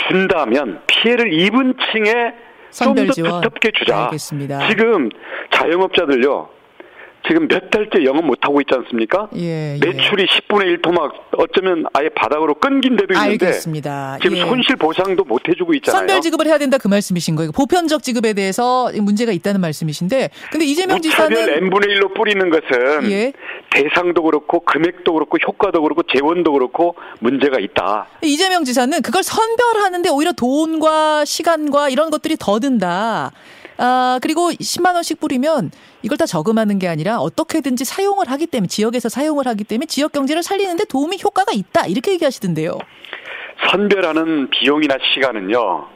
[0.09, 2.33] 준다면 피해를 입은 층에
[2.71, 3.41] 좀 더.
[3.41, 4.05] 두텁게 주자.
[4.05, 4.69] 알겠습니다.
[4.69, 5.09] 지금
[5.51, 6.49] 자영업자들요.
[7.29, 9.29] 지금 몇 달째 영업 못 하고 있지 않습니까?
[9.37, 9.79] 예, 예.
[9.79, 14.19] 매출이 10분의 1 토막 어쩌면 아예 바닥으로 끊긴 데도 있는데 알겠습니다.
[14.23, 14.41] 지금 예.
[14.41, 15.99] 손실 보상도 못 해주고 있잖아요.
[15.99, 17.53] 선별 지급을 해야 된다 그 말씀이신 거예요.
[17.53, 23.33] 보편적 지급에 대해서 문제가 있다는 말씀이신데, 근데 이재명 무차별 지사는 n분의 1로 뿌리는 것은 예.
[23.71, 28.07] 대상도 그렇고 금액도 그렇고 효과도 그렇고 재원도 그렇고 문제가 있다.
[28.23, 33.33] 이재명 지사는 그걸 선별하는데 오히려 돈과 시간과 이런 것들이 더 든다.
[33.79, 35.71] 아, 그리고 10만 원씩 뿌리면
[36.03, 40.43] 이걸 다 저금하는 게 아니라 어떻게든지 사용을 하기 때문에 지역에서 사용을 하기 때문에 지역 경제를
[40.43, 41.87] 살리는데 도움이 효과가 있다.
[41.87, 42.79] 이렇게 얘기하시던데요.
[43.71, 45.87] 선별하는 비용이나 시간은요.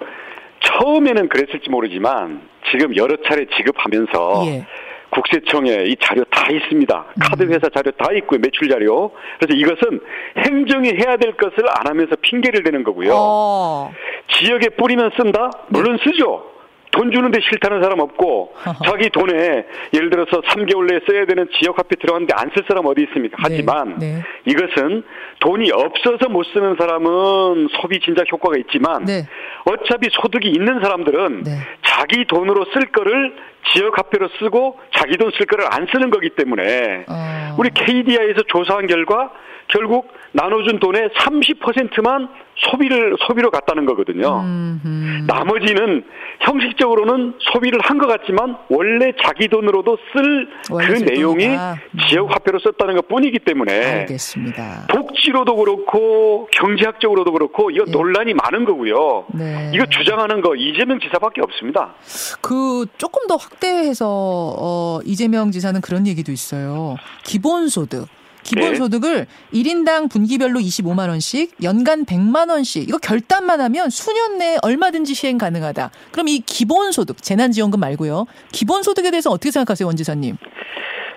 [0.61, 4.67] 처음에는 그랬을지 모르지만 지금 여러 차례 지급하면서 예.
[5.11, 7.05] 국세청에 이 자료 다 있습니다.
[7.21, 8.41] 카드 회사 자료 다 있고요.
[8.41, 9.13] 매출 자료.
[9.39, 10.01] 그래서 이것은
[10.39, 13.13] 행정이 해야 될 것을 안 하면서 핑계를 대는 거고요.
[13.15, 13.93] 어.
[14.39, 15.51] 지역에 뿌리면 쓴다?
[15.69, 16.52] 물론 쓰죠.
[16.93, 18.55] 돈 주는데 싫다는 사람 없고
[18.87, 23.03] 자기 돈에 예를 들어서 3개월 내에 써야 되는 지역 화폐 들어갔는데 안 쓸 사람 어디
[23.05, 23.37] 있습니까?
[23.41, 24.23] 하지만 네.
[24.47, 25.03] 이것은
[25.41, 29.27] 돈이 없어서 못 쓰는 사람은 소비 진작 효과가 있지만 네.
[29.65, 31.51] 어차피 소득이 있는 사람들은 네.
[31.83, 33.35] 자기 돈으로 쓸 거를
[33.73, 37.57] 지역 화폐로 쓰고 자기 돈 쓸 거를 안 쓰는 거기 때문에 어.
[37.59, 39.31] 우리 KDI에서 조사한 결과
[39.73, 42.29] 결국 나눠준 돈의 30%만
[42.71, 44.41] 소비를 소비로 갔다는 거거든요.
[44.41, 45.25] 음흠.
[45.27, 46.05] 나머지는
[46.41, 51.73] 형식적으로는 소비를 한 것 같지만 원래 자기 돈으로도 쓸그쓸 내용이 돈이다.
[51.75, 51.99] 음.
[52.09, 54.89] 지역 화폐로 썼다는 것 뿐이기 때문에 알겠습니다.
[54.91, 57.91] 복지로도 그렇고 경제학적으로 도 그렇고 이거 예.
[57.93, 59.27] 논란이 많은 거고요.
[59.35, 59.71] 네.
[59.73, 61.95] 이거 주장하는 거 이재명 지사밖에 없습니다.
[62.41, 66.97] 그 조금 더 확대해서 어 이재명 지사는 그런 얘기도 있어요.
[67.25, 68.09] 기본소득.
[68.43, 75.39] 기본소득을 1인당 분기별로 25만 원씩, 연간 100만 원씩 이거 결단만 하면 수년 내에 얼마든지 시행
[75.39, 75.91] 가능하다.
[76.11, 78.27] 그럼 이 기본소득, 재난지원금 말고요.
[78.53, 80.37] 기본소득에 대해서 어떻게 생각하세요, 원 지사님?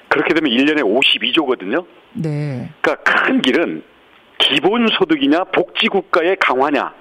[0.09, 1.85] 그렇게 되면 1년에 52조거든요.
[2.13, 2.69] 네.
[2.81, 3.83] 그러니까 큰 길은
[4.37, 6.93] 기본소득이냐 복지국가의 강화냐.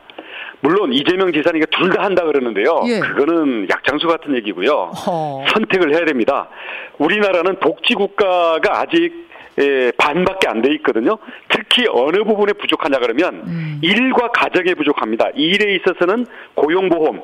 [0.61, 2.83] 물론 이재명 이거 둘다 한다 그러는데요.
[2.87, 2.99] 예.
[2.99, 4.93] 그거는 약장수 같은 얘기고요.
[5.07, 5.45] 어.
[5.53, 6.49] 선택을 해야 됩니다.
[6.97, 9.24] 우리나라는 복지국가가 아직
[9.61, 11.19] 예, 반밖에 안 돼 있거든요.
[11.49, 13.81] 특히 어느 부분에 부족하냐 그러면 음.
[13.83, 15.29] 일과 가정에 부족합니다.
[15.35, 17.23] 일에 있어서는 고용보험,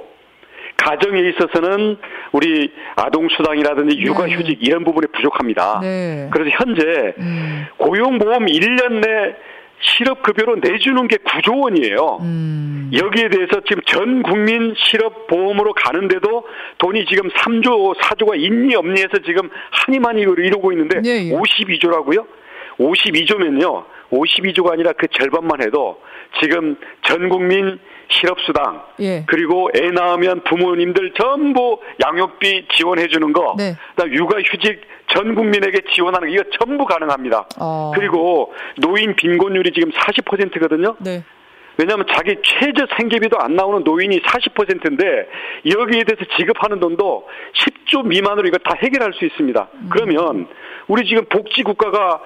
[0.77, 1.97] 가정에 있어서는
[2.33, 5.81] 우리 아동수당이라든지 육아휴직 이런 부분에 부족합니다.
[5.83, 6.29] 네.
[6.33, 7.67] 그래서 현재 음.
[7.79, 9.37] 고용보험 1년 내
[9.81, 12.19] 실업급여로 내주는 게 9조 원이에요.
[12.21, 12.91] 음.
[12.93, 16.45] 여기에 대해서 지금 전 국민 실업보험으로 가는데도
[16.79, 21.33] 돈이 지금 3조, 4조가 있니 없니 해서 지금 한이만이 이러고 있는데 예, 예.
[21.33, 22.27] 52조라고요?
[22.79, 23.85] 52조면요.
[24.11, 26.01] 52조가 아니라 그 절반만 해도
[26.41, 29.25] 지금 전 국민 실업수당 예.
[29.27, 33.77] 그리고 애 낳으면 부모님들 전부 양육비 지원해 주는 거 네.
[33.95, 37.47] 그다음 육아휴직 전 국민에게 지원하는 거 이거 전부 가능합니다.
[37.61, 37.93] 어.
[37.95, 40.97] 그리고 노인 빈곤율이 지금 40%거든요.
[40.99, 41.23] 네.
[41.79, 45.05] 왜냐하면 자기 최저 생계비도 안 나오는 노인이 40%인데
[45.67, 49.69] 여기에 대해서 지급하는 돈도 10조 미만으로 이거 다 해결할 수 있습니다.
[49.91, 50.47] 그러면
[50.89, 52.21] 우리 지금 복지 국가가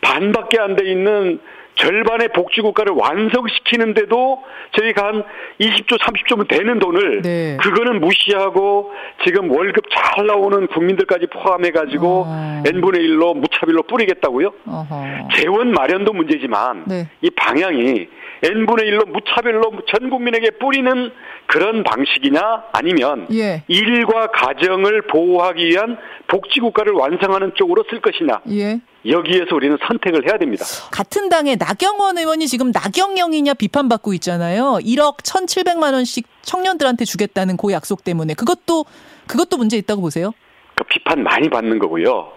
[0.00, 1.40] 반밖에 안 돼 있는
[1.76, 5.22] 절반의 복지 국가를 완성시키는데도 저희가 한
[5.60, 7.56] 20조, 30조면 되는 돈을 네.
[7.60, 8.90] 그거는 무시하고
[9.24, 12.62] 지금 월급 잘 나오는 국민들까지 포함해 가지고 어.
[12.66, 14.52] n분의 1로 무차별로 뿌리겠다고요?
[14.66, 15.28] 어허.
[15.36, 17.08] 재원 마련도 문제지만 네.
[17.22, 18.08] 이 방향이
[18.42, 21.10] n분의 1로 무차별로 전 국민에게 뿌리는
[21.46, 23.62] 그런 방식이냐 아니면 예.
[23.68, 28.80] 일과 가정을 보호하기 위한 복지국가를 완성하는 쪽으로 쓸 것이냐 예.
[29.06, 30.64] 여기에서 우리는 선택을 해야 됩니다.
[30.90, 34.78] 같은 당의 나경원 의원이 지금 나경영이냐 비판받고 있잖아요.
[34.82, 38.84] 1억 1,700만 원씩 청년들한테 주겠다는 그 약속 때문에 그것도
[39.26, 40.32] 그것도 문제 있다고 보세요?
[40.74, 42.32] 그 비판 많이 받는 거고요.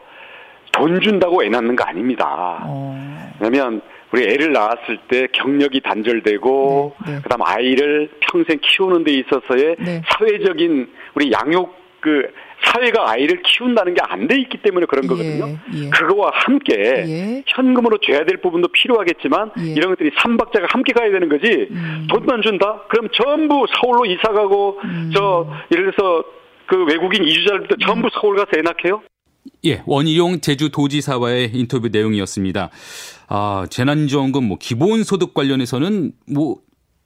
[0.73, 2.63] 돈 준다고 애 낳는 거 아닙니다.
[2.63, 3.33] 어.
[3.39, 3.81] 왜냐하면
[4.13, 7.21] 우리 애를 낳았을 때 경력이 단절되고 네, 네.
[7.21, 10.01] 그다음 아이를 평생 키우는 데 있어서의 네.
[10.05, 12.23] 사회적인 우리 양육 그
[12.63, 15.47] 사회가 아이를 키운다는 게 안 돼 있기 때문에 그런 거거든요.
[15.73, 15.89] 예, 예.
[15.89, 17.43] 그거와 함께 예.
[17.47, 19.73] 현금으로 줘야 될 부분도 필요하겠지만 예.
[19.73, 22.07] 이런 것들이 삼박자가 함께 가야 되는 거지 음.
[22.09, 22.81] 돈만 준다?
[22.89, 25.11] 그럼 전부 서울로 이사 가고 음.
[25.13, 26.23] 저 예를 들어서
[26.67, 29.01] 그 외국인 이주자들도 전부 서울 가서 애 낳게요?
[29.65, 32.69] 예, 원희용 제주도지사와의 인터뷰 내용이었습니다.
[33.27, 36.57] 아, 재난지원금 뭐 기본소득 관련해서는 뭐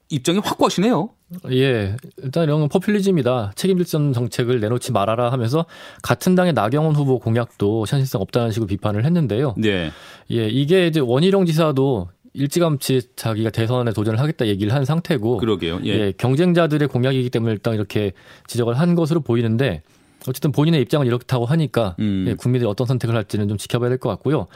[0.10, 1.10] 입장이 확고하시네요.
[1.52, 3.54] 예, 일단 이런 건 포퓰리즘이다.
[3.56, 5.66] 책임질선 정책을 내놓지 말아라 하면서
[6.04, 9.56] 같은 당의 나경원 후보 공약도 현실성 없다는 식으로 비판을 했는데요.
[9.58, 9.92] 네.
[10.32, 15.80] 예, 이게 이제 원희룡 지사도 일찌감치 자기가 대선에 도전을 하겠다 얘기를 한 상태고, 그러게요.
[15.86, 15.90] 예.
[15.90, 18.12] 예, 경쟁자들의 공약이기 때문에 일단 이렇게
[18.48, 19.82] 지적을 한 것으로 보이는데
[20.28, 22.26] 어쨌든 본인의 입장은 이렇다고 하니까 음.
[22.28, 24.48] 예, 국민들이 어떤 선택을 할지는 좀 지켜봐야 될 것 같고요.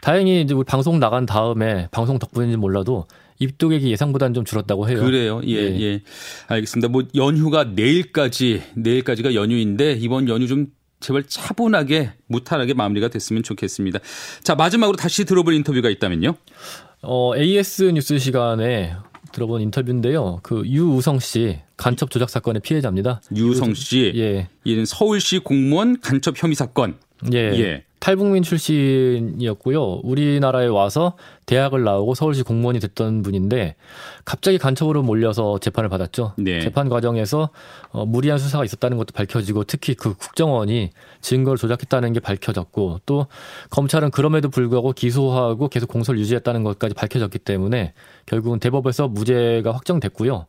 [0.00, 3.06] 다행히 이제 우리 방송 나간 다음에 방송 덕분인지 몰라도
[3.38, 5.00] 입도객이 예상보다는 좀 줄었다고 해요.
[5.00, 5.40] 그래요.
[5.46, 5.80] 예, 예.
[5.80, 6.02] 예.
[6.48, 6.88] 알겠습니다.
[6.88, 10.68] 뭐 연휴가 내일까지 내일까지가 연휴인데 이번 연휴 좀
[11.00, 13.98] 제발 차분하게 무탈하게 마무리가 됐으면 좋겠습니다.
[14.42, 16.34] 자, 마지막으로 다시 들어볼 인터뷰가 있다면요.
[17.02, 18.94] 어, AS 뉴스 시간에
[19.32, 20.40] 들어본 인터뷰인데요.
[20.42, 23.20] 그 유우성 씨 간첩 조작 사건의 피해자입니다.
[23.34, 24.12] 유성 씨.
[24.16, 24.48] 예.
[24.64, 26.96] 이는 서울시 공무원 간첩 혐의 사건.
[27.32, 27.38] 예.
[27.38, 27.82] 예.
[27.98, 30.00] 탈북민 출신이었고요.
[30.04, 31.14] 우리나라에 와서
[31.46, 33.74] 대학을 나오고 서울시 공무원이 됐던 분인데
[34.24, 36.34] 갑자기 간첩으로 몰려서 재판을 받았죠.
[36.36, 36.60] 네.
[36.60, 37.50] 재판 과정에서
[37.90, 43.26] 어, 무리한 수사가 있었다는 것도 밝혀지고 특히 그 국정원이 증거를 조작했다는 게 밝혀졌고 또
[43.70, 47.92] 검찰은 그럼에도 불구하고 기소하고 계속 공소를 유지했다는 것까지 밝혀졌기 때문에
[48.26, 50.46] 결국은 대법에서 무죄가 확정됐고요.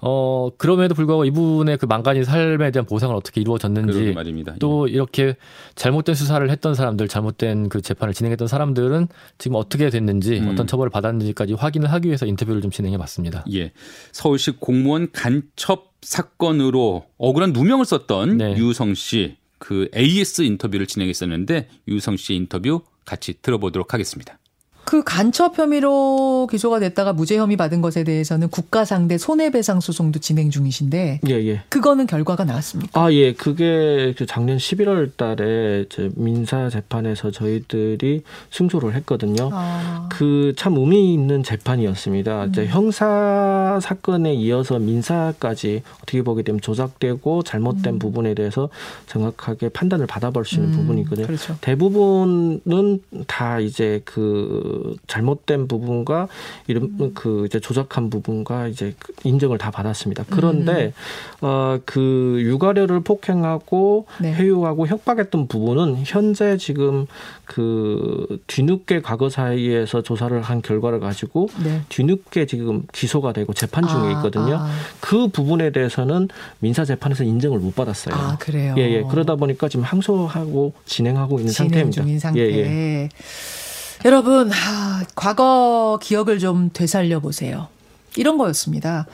[0.00, 4.14] 어, 그럼에도 불구하고 이분의 그 망가진 삶에 대한 보상을 어떻게 이루어졌는지.
[4.18, 4.54] 예.
[4.58, 5.36] 또 이렇게
[5.74, 10.48] 잘못된 수사를 했던 사람들, 잘못된 그 재판을 진행했던 사람들은 지금 어떻게 됐는지, 음.
[10.48, 13.44] 어떤 처벌을 받았는지까지 확인을 하기 위해서 인터뷰를 좀 진행해 봤습니다.
[13.52, 13.72] 예.
[14.12, 18.56] 서울시 공무원 간첩 사건으로 억울한 누명을 썼던 네.
[18.56, 24.38] 유성 씨 그 AS 인터뷰를 진행했었는데 유성 씨 인터뷰 같이 들어보도록 하겠습니다.
[24.86, 30.48] 그 간첩 혐의로 기소가 됐다가 무죄 혐의 받은 것에 대해서는 국가 상대 손해배상 소송도 진행
[30.48, 31.62] 중이신데 예, 예.
[31.70, 32.98] 그거는 결과가 나왔습니까?
[32.98, 33.32] 아, 예.
[33.32, 38.22] 그게 그 작년 11월 달에 저 민사 재판에서 저희들이
[38.52, 39.50] 승소를 했거든요.
[39.52, 40.08] 아.
[40.12, 42.44] 그참 의미 있는 재판이었습니다.
[42.46, 48.68] 이제 형사 사건에 이어서 민사까지 어떻게 보게 되면 조작되고 잘못된 부분에 대해서
[49.06, 51.26] 정확하게 판단을 받아볼 수 있는 음, 부분이거든요.
[51.26, 51.56] 그렇죠.
[51.60, 54.75] 대부분은 다 이제 그
[55.06, 56.28] 잘못된 부분과
[56.66, 60.24] 이런 그 이제 조작한 부분과 이제 그 인정을 다 받았습니다.
[60.30, 60.92] 그런데
[61.40, 64.32] 어그 육아료를 폭행하고 네.
[64.32, 67.06] 회유하고 협박했던 부분은 현재 지금
[67.44, 71.80] 그 뒤늦게 과거 사이에서 조사를 한 결과를 가지고 네.
[71.88, 74.56] 뒤늦게 지금 기소가 되고 재판 중에 아, 있거든요.
[74.56, 74.68] 아,
[75.00, 78.14] 그 부분에 대해서는 민사 재판에서 인정을 못 받았어요.
[78.14, 78.74] 아, 그래요.
[78.78, 79.02] 예, 예.
[79.08, 82.02] 그러다 보니까 지금 항소하고 진행하고 있는 진행 상태입니다.
[82.02, 82.40] 중인 상태.
[82.40, 83.08] 예, 예.
[84.04, 87.68] 여러분, 하, 과거 기억을 좀 되살려 보세요.
[88.16, 89.06] 이런 거였습니다.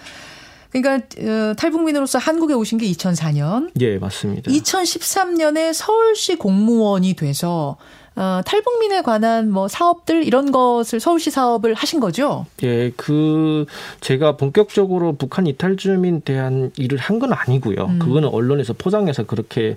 [0.71, 4.51] 그러니까 어, 탈북민으로서 한국에 오신 게 2004년, 예, 맞습니다.
[4.51, 7.77] 2013년에 서울시 공무원이 돼서
[8.17, 12.47] 어, 탈북민에 관한 뭐 사업들 이런 것을 서울시 사업을 하신 거죠?
[12.63, 13.67] 예, 그
[14.01, 17.85] 제가 본격적으로 북한 이탈 주민 대한 일을 한 건 아니고요.
[17.85, 17.99] 음.
[17.99, 19.77] 그거는 언론에서 포장해서 그렇게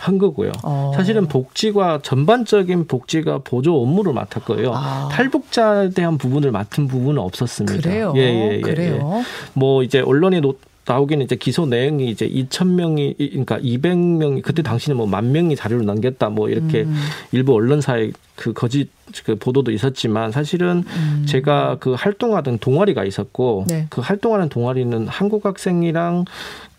[0.00, 0.50] 한 거고요.
[0.62, 0.92] 어.
[0.96, 4.72] 사실은 복지과 전반적인 복지가 보조 업무를 맡았고요.
[4.74, 5.08] 아.
[5.12, 7.80] 탈북자에 대한 부분을 맡은 부분은 없었습니다.
[7.82, 8.12] 그래요.
[8.16, 8.94] 예, 예, 예, 그래요.
[9.18, 9.22] 예.
[9.52, 10.54] 뭐 이제 언론에 노,
[10.86, 15.84] 나오기는 이제 기소 내용이 이제 2천 명이 그러니까 200명이 그때 당시는 뭐 만 명이 자료를
[15.84, 16.96] 남겼다 뭐 이렇게 음.
[17.32, 18.88] 일부 언론사에 그 거짓
[19.24, 21.26] 그 보도도 있었지만 사실은 음.
[21.28, 23.86] 제가 그 활동하던 동아리가 있었고 네.
[23.90, 26.24] 그 활동하는 동아리는 한국 학생이랑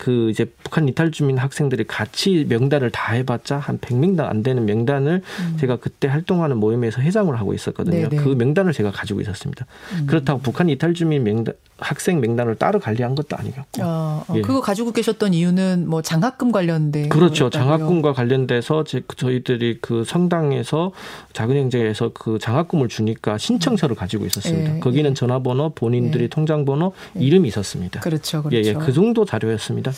[0.02, 5.22] 그 이제 북한 이탈 주민 학생들이 같이 명단을 다 해봤자 한 100명당 안 되는 명단을
[5.60, 8.06] 제가 그때 활동하는 모임에서 회장을 하고 있었거든요.
[8.06, 8.08] 음.
[8.08, 8.24] 네네.
[8.24, 9.64] 그 명단을 제가 가지고 있었습니다.
[9.92, 10.06] 음.
[10.08, 13.82] 그렇다고 북한 이탈 주민 명단 학생 명단을 따로 관리한 것도 아니었고.
[13.82, 14.40] 어, 어, 예.
[14.40, 17.50] 그거 가지고 계셨던 이유는 뭐 장학금 관련된 그렇죠.
[17.50, 17.78] 거였다고요?
[17.78, 20.92] 장학금과 관련돼서 제, 저희들이 그 성당에서
[21.32, 24.76] 작은 형제에서 그 장학금을 주니까 신청서를 가지고 있었습니다.
[24.76, 25.14] 예, 거기는 예.
[25.14, 26.28] 전화번호, 본인들이 예.
[26.28, 28.00] 통장번호, 이름이 있었습니다.
[28.00, 28.68] 그렇죠, 예, 그렇죠.
[28.68, 29.91] 예, 그 정도 자료였습니다.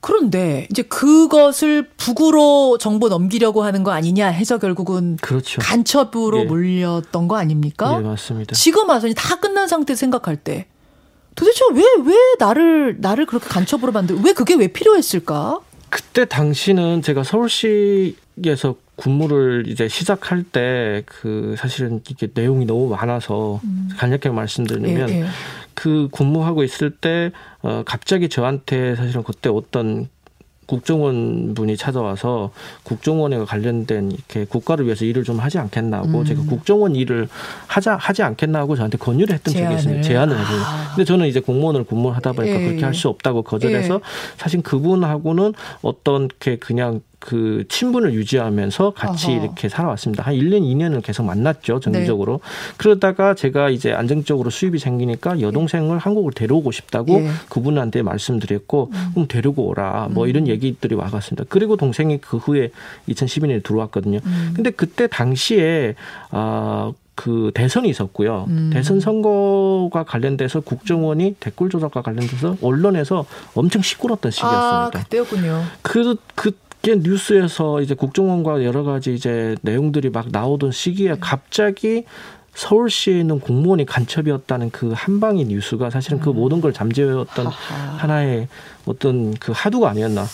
[0.00, 5.60] 그런데 이제 그것을 북으로 정보 넘기려고 하는 거 아니냐 해서 결국은 그렇죠.
[5.60, 6.44] 간첩으로 예.
[6.44, 7.96] 몰렸던 거 아닙니까?
[7.98, 8.54] 예, 맞습니다.
[8.54, 10.66] 지금 와서 다 끝난 상태 생각할 때
[11.34, 15.60] 도대체 왜왜 나를 나를 그렇게 간첩으로 만들 왜 그게 왜 필요했을까?
[15.90, 23.60] 그때 당시는 제가 서울시에서 군무를 이제 시작할 때 그 사실은 이게 내용이 너무 많아서
[23.96, 25.14] 간략하게 말씀드리면 음.
[25.14, 25.26] 예, 예.
[25.80, 30.10] 그 근무하고 있을 때 어, 갑자기 저한테 사실은 그때 어떤
[30.66, 32.50] 국정원 분이 찾아와서
[32.82, 36.24] 국정원에 관련된 이렇게 국가를 위해서 일을 좀 하지 않겠나 하고 음.
[36.26, 37.28] 제가 국정원 일을
[37.66, 39.76] 하자 하지 않겠나 하고 저한테 권유를 했던 적이 제안을.
[39.78, 40.02] 있습니다.
[40.02, 40.52] 제안을 해서.
[40.52, 40.92] 아.
[40.94, 42.84] 근데 저는 이제 공무원을 근무하다 보니까 예, 그렇게 예.
[42.84, 44.00] 할수 없다고 거절해서 예.
[44.36, 49.44] 사실 그분하고는 어떤 게 그냥 그 친분을 유지하면서 같이 어허.
[49.44, 50.24] 이렇게 살아왔습니다.
[50.24, 52.40] 한 1년, 2년은 계속 만났죠, 정기적으로.
[52.78, 57.28] 그러다가 제가 이제 안정적으로 수입이 생기니까 여동생을 한국을 데려오고 싶다고 예.
[57.50, 60.08] 그분한테 말씀드렸고, 그럼 데리고 오라.
[60.10, 61.44] 뭐 이런 얘기들이 와갔습니다.
[61.50, 62.70] 그리고 동생이 그 후에
[63.08, 64.20] 2012년에 들어왔거든요.
[64.54, 65.94] 근데 그때 당시에,
[66.30, 68.46] 아, 그 대선이 있었고요.
[68.48, 68.70] 음.
[68.72, 75.04] 대선 선거가 관련돼서 국정원이 댓글 조작과 관련돼서 언론에서 엄청 시끄럽던 아, 시기였습니다.
[75.04, 75.62] 그때였군요.
[75.82, 76.52] 그 그
[76.82, 82.04] 게 뉴스에서 이제 국정원과 여러 가지 이제 내용들이 막 나오던 시기에 갑자기
[82.54, 88.48] 서울시에 있는 공무원이 간첩이었다는 그 한방의 뉴스가 사실은 그 모든 걸 잠재웠던 하나의
[88.86, 90.24] 어떤 그 하두가 아니었나.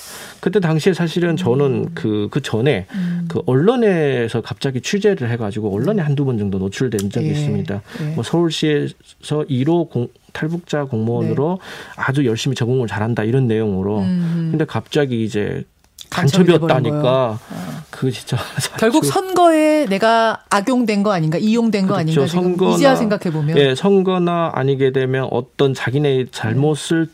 [0.41, 2.87] 그때 당시에 사실은 저는 그, 그 전에
[3.29, 7.31] 그 언론에서 갑자기 취재를 해가지고 언론에 한두 번 정도 노출된 적이 예.
[7.33, 7.83] 있습니다.
[8.01, 8.05] 예.
[8.15, 11.61] 뭐 서울시에서 1호 공, 탈북자 공무원으로
[11.97, 14.01] 아주 열심히 적응을 잘한다 이런 내용으로.
[14.01, 14.07] 네.
[14.07, 14.49] 음.
[14.53, 15.65] 근데 갑자기 이제
[16.11, 17.39] 간첩이 간첩이었다니까
[17.91, 18.37] 그 진짜
[18.79, 22.23] 결국 선거에 내가 악용된 거 아닌가, 이용된 거 그렇죠.
[22.23, 23.57] 아닌가 선거나- 이제야 생각해 보면.
[23.59, 27.09] 예, 선거나 아니게 되면 어떤 자기네 잘못을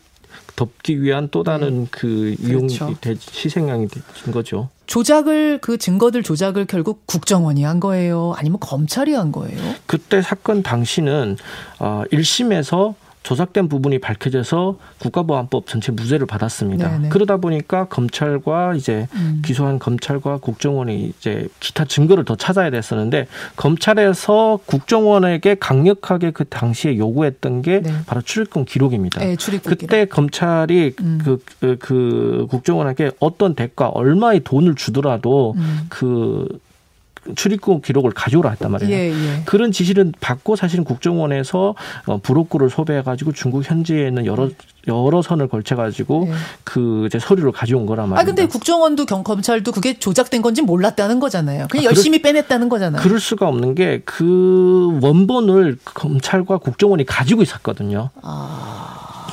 [0.55, 2.95] 덮기 위한 또 다른 그 이용이 그렇죠.
[3.01, 4.03] 되, 희생양이 된
[4.33, 4.69] 거죠.
[4.85, 9.57] 조작을 그 증거들 조작을 결국 국정원이 한 거예요, 아니면 검찰이 한 거예요?
[9.87, 11.37] 그때 사건 당시는
[11.79, 12.93] 어, 1심에서
[13.23, 16.89] 조작된 부분이 밝혀져서 국가보안법 전체 무죄를 받았습니다.
[16.89, 17.09] 네네.
[17.09, 19.41] 그러다 보니까 검찰과 이제 음.
[19.43, 27.61] 기소한 검찰과 국정원이 이제 기타 증거를 더 찾아야 됐었는데 검찰에서 국정원에게 강력하게 그 당시에 요구했던
[27.61, 27.93] 게 네.
[28.05, 29.21] 바로 출입금 기록입니다.
[29.21, 31.19] 네, 출입국 그때 검찰이 음.
[31.23, 35.85] 그, 그, 그 국정원에게 어떤 대가 얼마의 돈을 주더라도 음.
[35.87, 36.47] 그
[37.35, 38.93] 출입국 기록을 가져오라 했단 말이에요.
[38.93, 39.41] 예, 예.
[39.45, 44.49] 그런 지시를 받고 사실은 국정원에서 어, 브로커를 소배해가지고 중국 현지에 있는 여러
[44.87, 46.33] 여러 선을 걸쳐가지고 예.
[46.65, 48.21] 그 이제 서류를 가져온 거란 말입니다.
[48.21, 51.67] 아 근데 국정원도 경 검찰도 그게 조작된 건지 몰랐다는 거잖아요.
[51.69, 53.01] 그냥 아, 열심히 빼냈다는 거잖아요.
[53.01, 58.09] 그럴 수가 없는 게 그 원본을 검찰과 국정원이 가지고 있었거든요.
[58.21, 58.82] 아.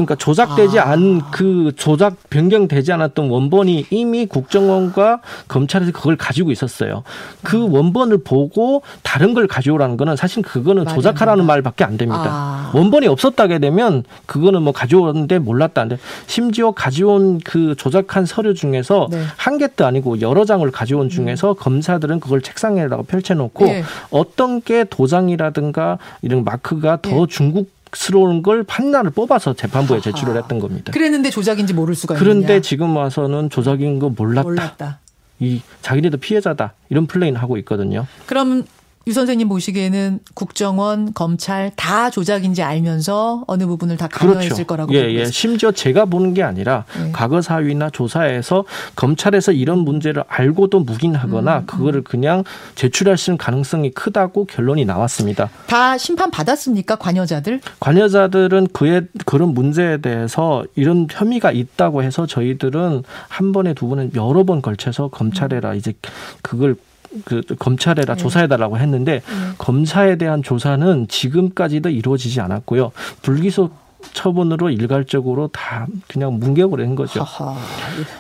[0.05, 0.90] 그러니까 조작되지 아.
[0.90, 7.03] 않은 그 조작 변경되지 않았던 원본이 이미 국정원과 검찰에서 그걸 가지고 있었어요.
[7.42, 7.72] 그 음.
[7.72, 11.40] 원본을 보고 다른 걸 가져오라는 거는 사실 그거는 조작하라는.
[11.51, 12.24] 말밖에 안 됩니다.
[12.26, 12.70] 아.
[12.74, 19.16] 원본이 없었다게 되면 그거는 뭐 가져오는데 몰랐다는데 심지어 가져온 그 조작한 서류 중에서 네.
[19.16, 19.26] 음.
[19.36, 23.84] 한 개도 아니고 여러 장을 가져온 중에서 검사들은 그걸 책상에다가 펼쳐놓고 예.
[24.11, 27.26] 어떤 게 도장이라든가 이런 마크가 더 예.
[27.28, 30.01] 중국 스러운 걸 판단을 뽑아서 재판부에.
[30.01, 30.93] 제출을 했던 겁니다.
[30.93, 32.61] 그랬는데 조작인지 모를 수가 그런데 있느냐.
[32.61, 34.43] 지금 와서는 조작인 거 몰랐다.
[34.49, 34.99] 몰랐다.
[35.41, 36.74] 이 자기네도 피해자다.
[36.91, 38.07] 이런 플레이는 하고 있거든요.
[38.26, 38.64] 그럼
[39.07, 45.24] 유 선생님 보시기에는 국정원, 검찰 다 조작인지 알면서 어느 부분을 다 강요했을 거라고 예, 예.
[45.24, 47.11] 심지어 제가 보는 게 아니라 네.
[47.11, 48.64] 과거 사위나 조사에서
[48.96, 52.44] 검찰에서 이런 문제를 알고도 묵인하거나 음, 그거를 그냥
[52.74, 55.48] 제출할 수 있는 가능성이 크다고 결론이 나왔습니다.
[55.66, 57.62] 다 심판 받았습니까 관여자들?
[57.80, 64.44] 관여자들은 그의 그런 문제에 대해서 이런 혐의가 있다고 해서 저희들은 한 번에 두 번에 여러
[64.44, 65.94] 번 걸쳐서 검찰에라 이제
[66.42, 66.76] 그걸
[67.24, 68.22] 그 검찰에라 네.
[68.22, 69.22] 조사해달라고 했는데
[69.58, 72.92] 검사에 대한 조사는 지금까지도 이루어지지 않았고요.
[73.22, 73.70] 불기소
[74.12, 77.22] 처분으로 일괄적으로 다 그냥 뭉개버린 거죠.
[77.22, 77.56] 하하.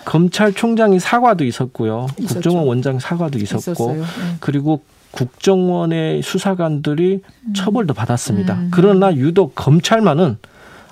[0.04, 2.06] 검찰총장이 사과도 있었고요.
[2.18, 2.34] 있었죠.
[2.34, 3.94] 국정원 원장 사과도 있었고.
[3.94, 4.02] 네.
[4.40, 4.82] 그리고
[5.12, 7.22] 국정원의 수사관들이
[7.54, 8.54] 처벌도 받았습니다.
[8.54, 8.68] 음.
[8.72, 10.38] 그러나 유독 검찰만은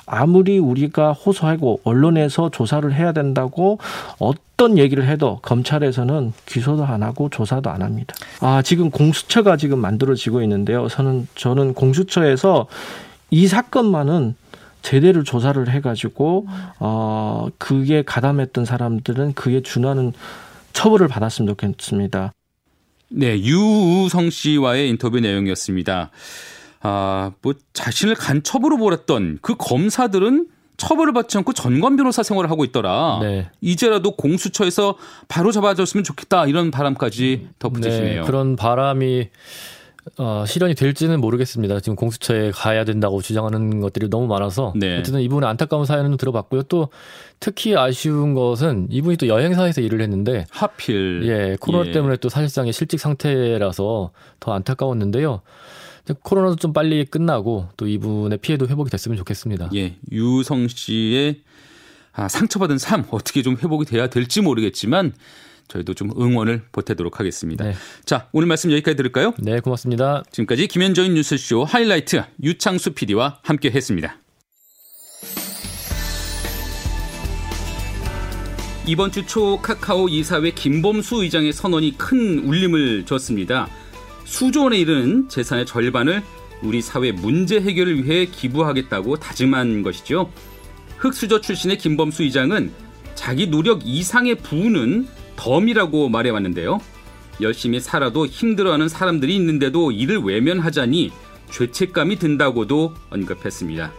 [0.08, 3.78] 아무리 우리가 호소하고 언론에서 조사를 해야 된다고
[4.18, 8.14] 어떤 얘기를 해도 검찰에서는 기소도 안 하고 조사도 안 합니다.
[8.40, 10.88] 아, 지금 공수처가 지금 만들어지고 있는데요.
[10.88, 12.66] 저는 저는 공수처에서
[13.30, 14.34] 이 사건만은
[14.82, 16.46] 제대로 조사를 해가지고
[16.78, 20.12] 어 그게 가담했던 사람들은 그에 준하는
[20.72, 22.32] 처벌을 받았으면 좋겠습니다.
[23.10, 26.10] 네, 유우성 씨와의 인터뷰 내용이었습니다.
[26.80, 33.18] 아, 뭐 자신을 간첩으로 몰았던 그 검사들은 처벌을 받지 않고 전관 변호사 생활을 하고 있더라.
[33.20, 33.50] 네.
[33.60, 38.20] 이제라도 공수처에서 바로 잡아줬으면 좋겠다 이런 바람까지 덧붙이시네요.
[38.20, 39.28] 네, 그런 바람이
[40.16, 41.80] 어, 실현이 될지는 모르겠습니다.
[41.80, 44.98] 지금 공수처에 가야 된다고 주장하는 것들이 너무 많아서 네.
[44.98, 46.62] 어쨌든 이분의 안타까운 사연은 들어봤고요.
[46.62, 46.88] 또
[47.40, 51.92] 특히 아쉬운 것은 이분이 또 여행사에서 일을 했는데 하필 예 코로나 예.
[51.92, 55.42] 때문에 또 사실상의 실직 상태라서 더 안타까웠는데요.
[56.22, 59.70] 코로나도 좀 빨리 끝나고 또 이분의 피해도 회복이 됐으면 좋겠습니다.
[59.74, 61.42] 예, 유성 씨의
[62.12, 65.12] 아, 상처받은 삶 어떻게 좀 회복이 돼야 될지 모르겠지만
[65.68, 67.64] 저희도 좀 응원을 보태도록 하겠습니다.
[67.64, 67.74] 네.
[68.04, 69.34] 자, 오늘 말씀 여기까지 들을까요?
[69.38, 70.22] 네, 고맙습니다.
[70.32, 74.16] 지금까지 김현정인 뉴스쇼 하이라이트 유창수 PD와 함께 했습니다.
[78.86, 83.68] 이번 주 초 카카오 이사회 김범수 의장의 선언이 큰 울림을 줬습니다.
[84.28, 86.22] 수조 원에 이르는 재산의 절반을
[86.62, 90.30] 우리 사회 문제 해결을 위해 기부하겠다고 다짐한 것이죠.
[90.98, 92.70] 흑수저 출신의 김범수 의장은
[93.14, 96.78] 자기 노력 이상의 부는 덤이라고 말해왔는데요.
[97.40, 101.10] 열심히 살아도 힘들어하는 사람들이 있는데도 이를 외면하자니
[101.50, 103.92] 죄책감이 든다고도 언급했습니다.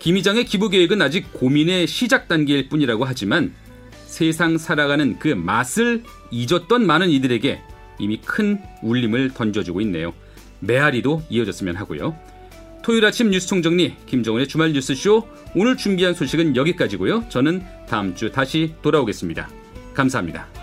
[0.00, 3.54] 김 의장의 기부 계획은 아직 고민의 시작 단계일 뿐이라고 하지만
[4.06, 6.02] 세상 살아가는 그 맛을
[6.32, 7.62] 잊었던 많은 이들에게
[8.02, 10.12] 이미 큰 울림을 던져주고 있네요.
[10.58, 12.16] 메아리도 이어졌으면 하고요.
[12.82, 17.28] 토요일 아침 뉴스 총정리 김정은의 주말 뉴스쇼 오늘 준비한 소식은 여기까지고요.
[17.28, 19.48] 저는 다음 주 다시 돌아오겠습니다.
[19.94, 20.61] 감사합니다.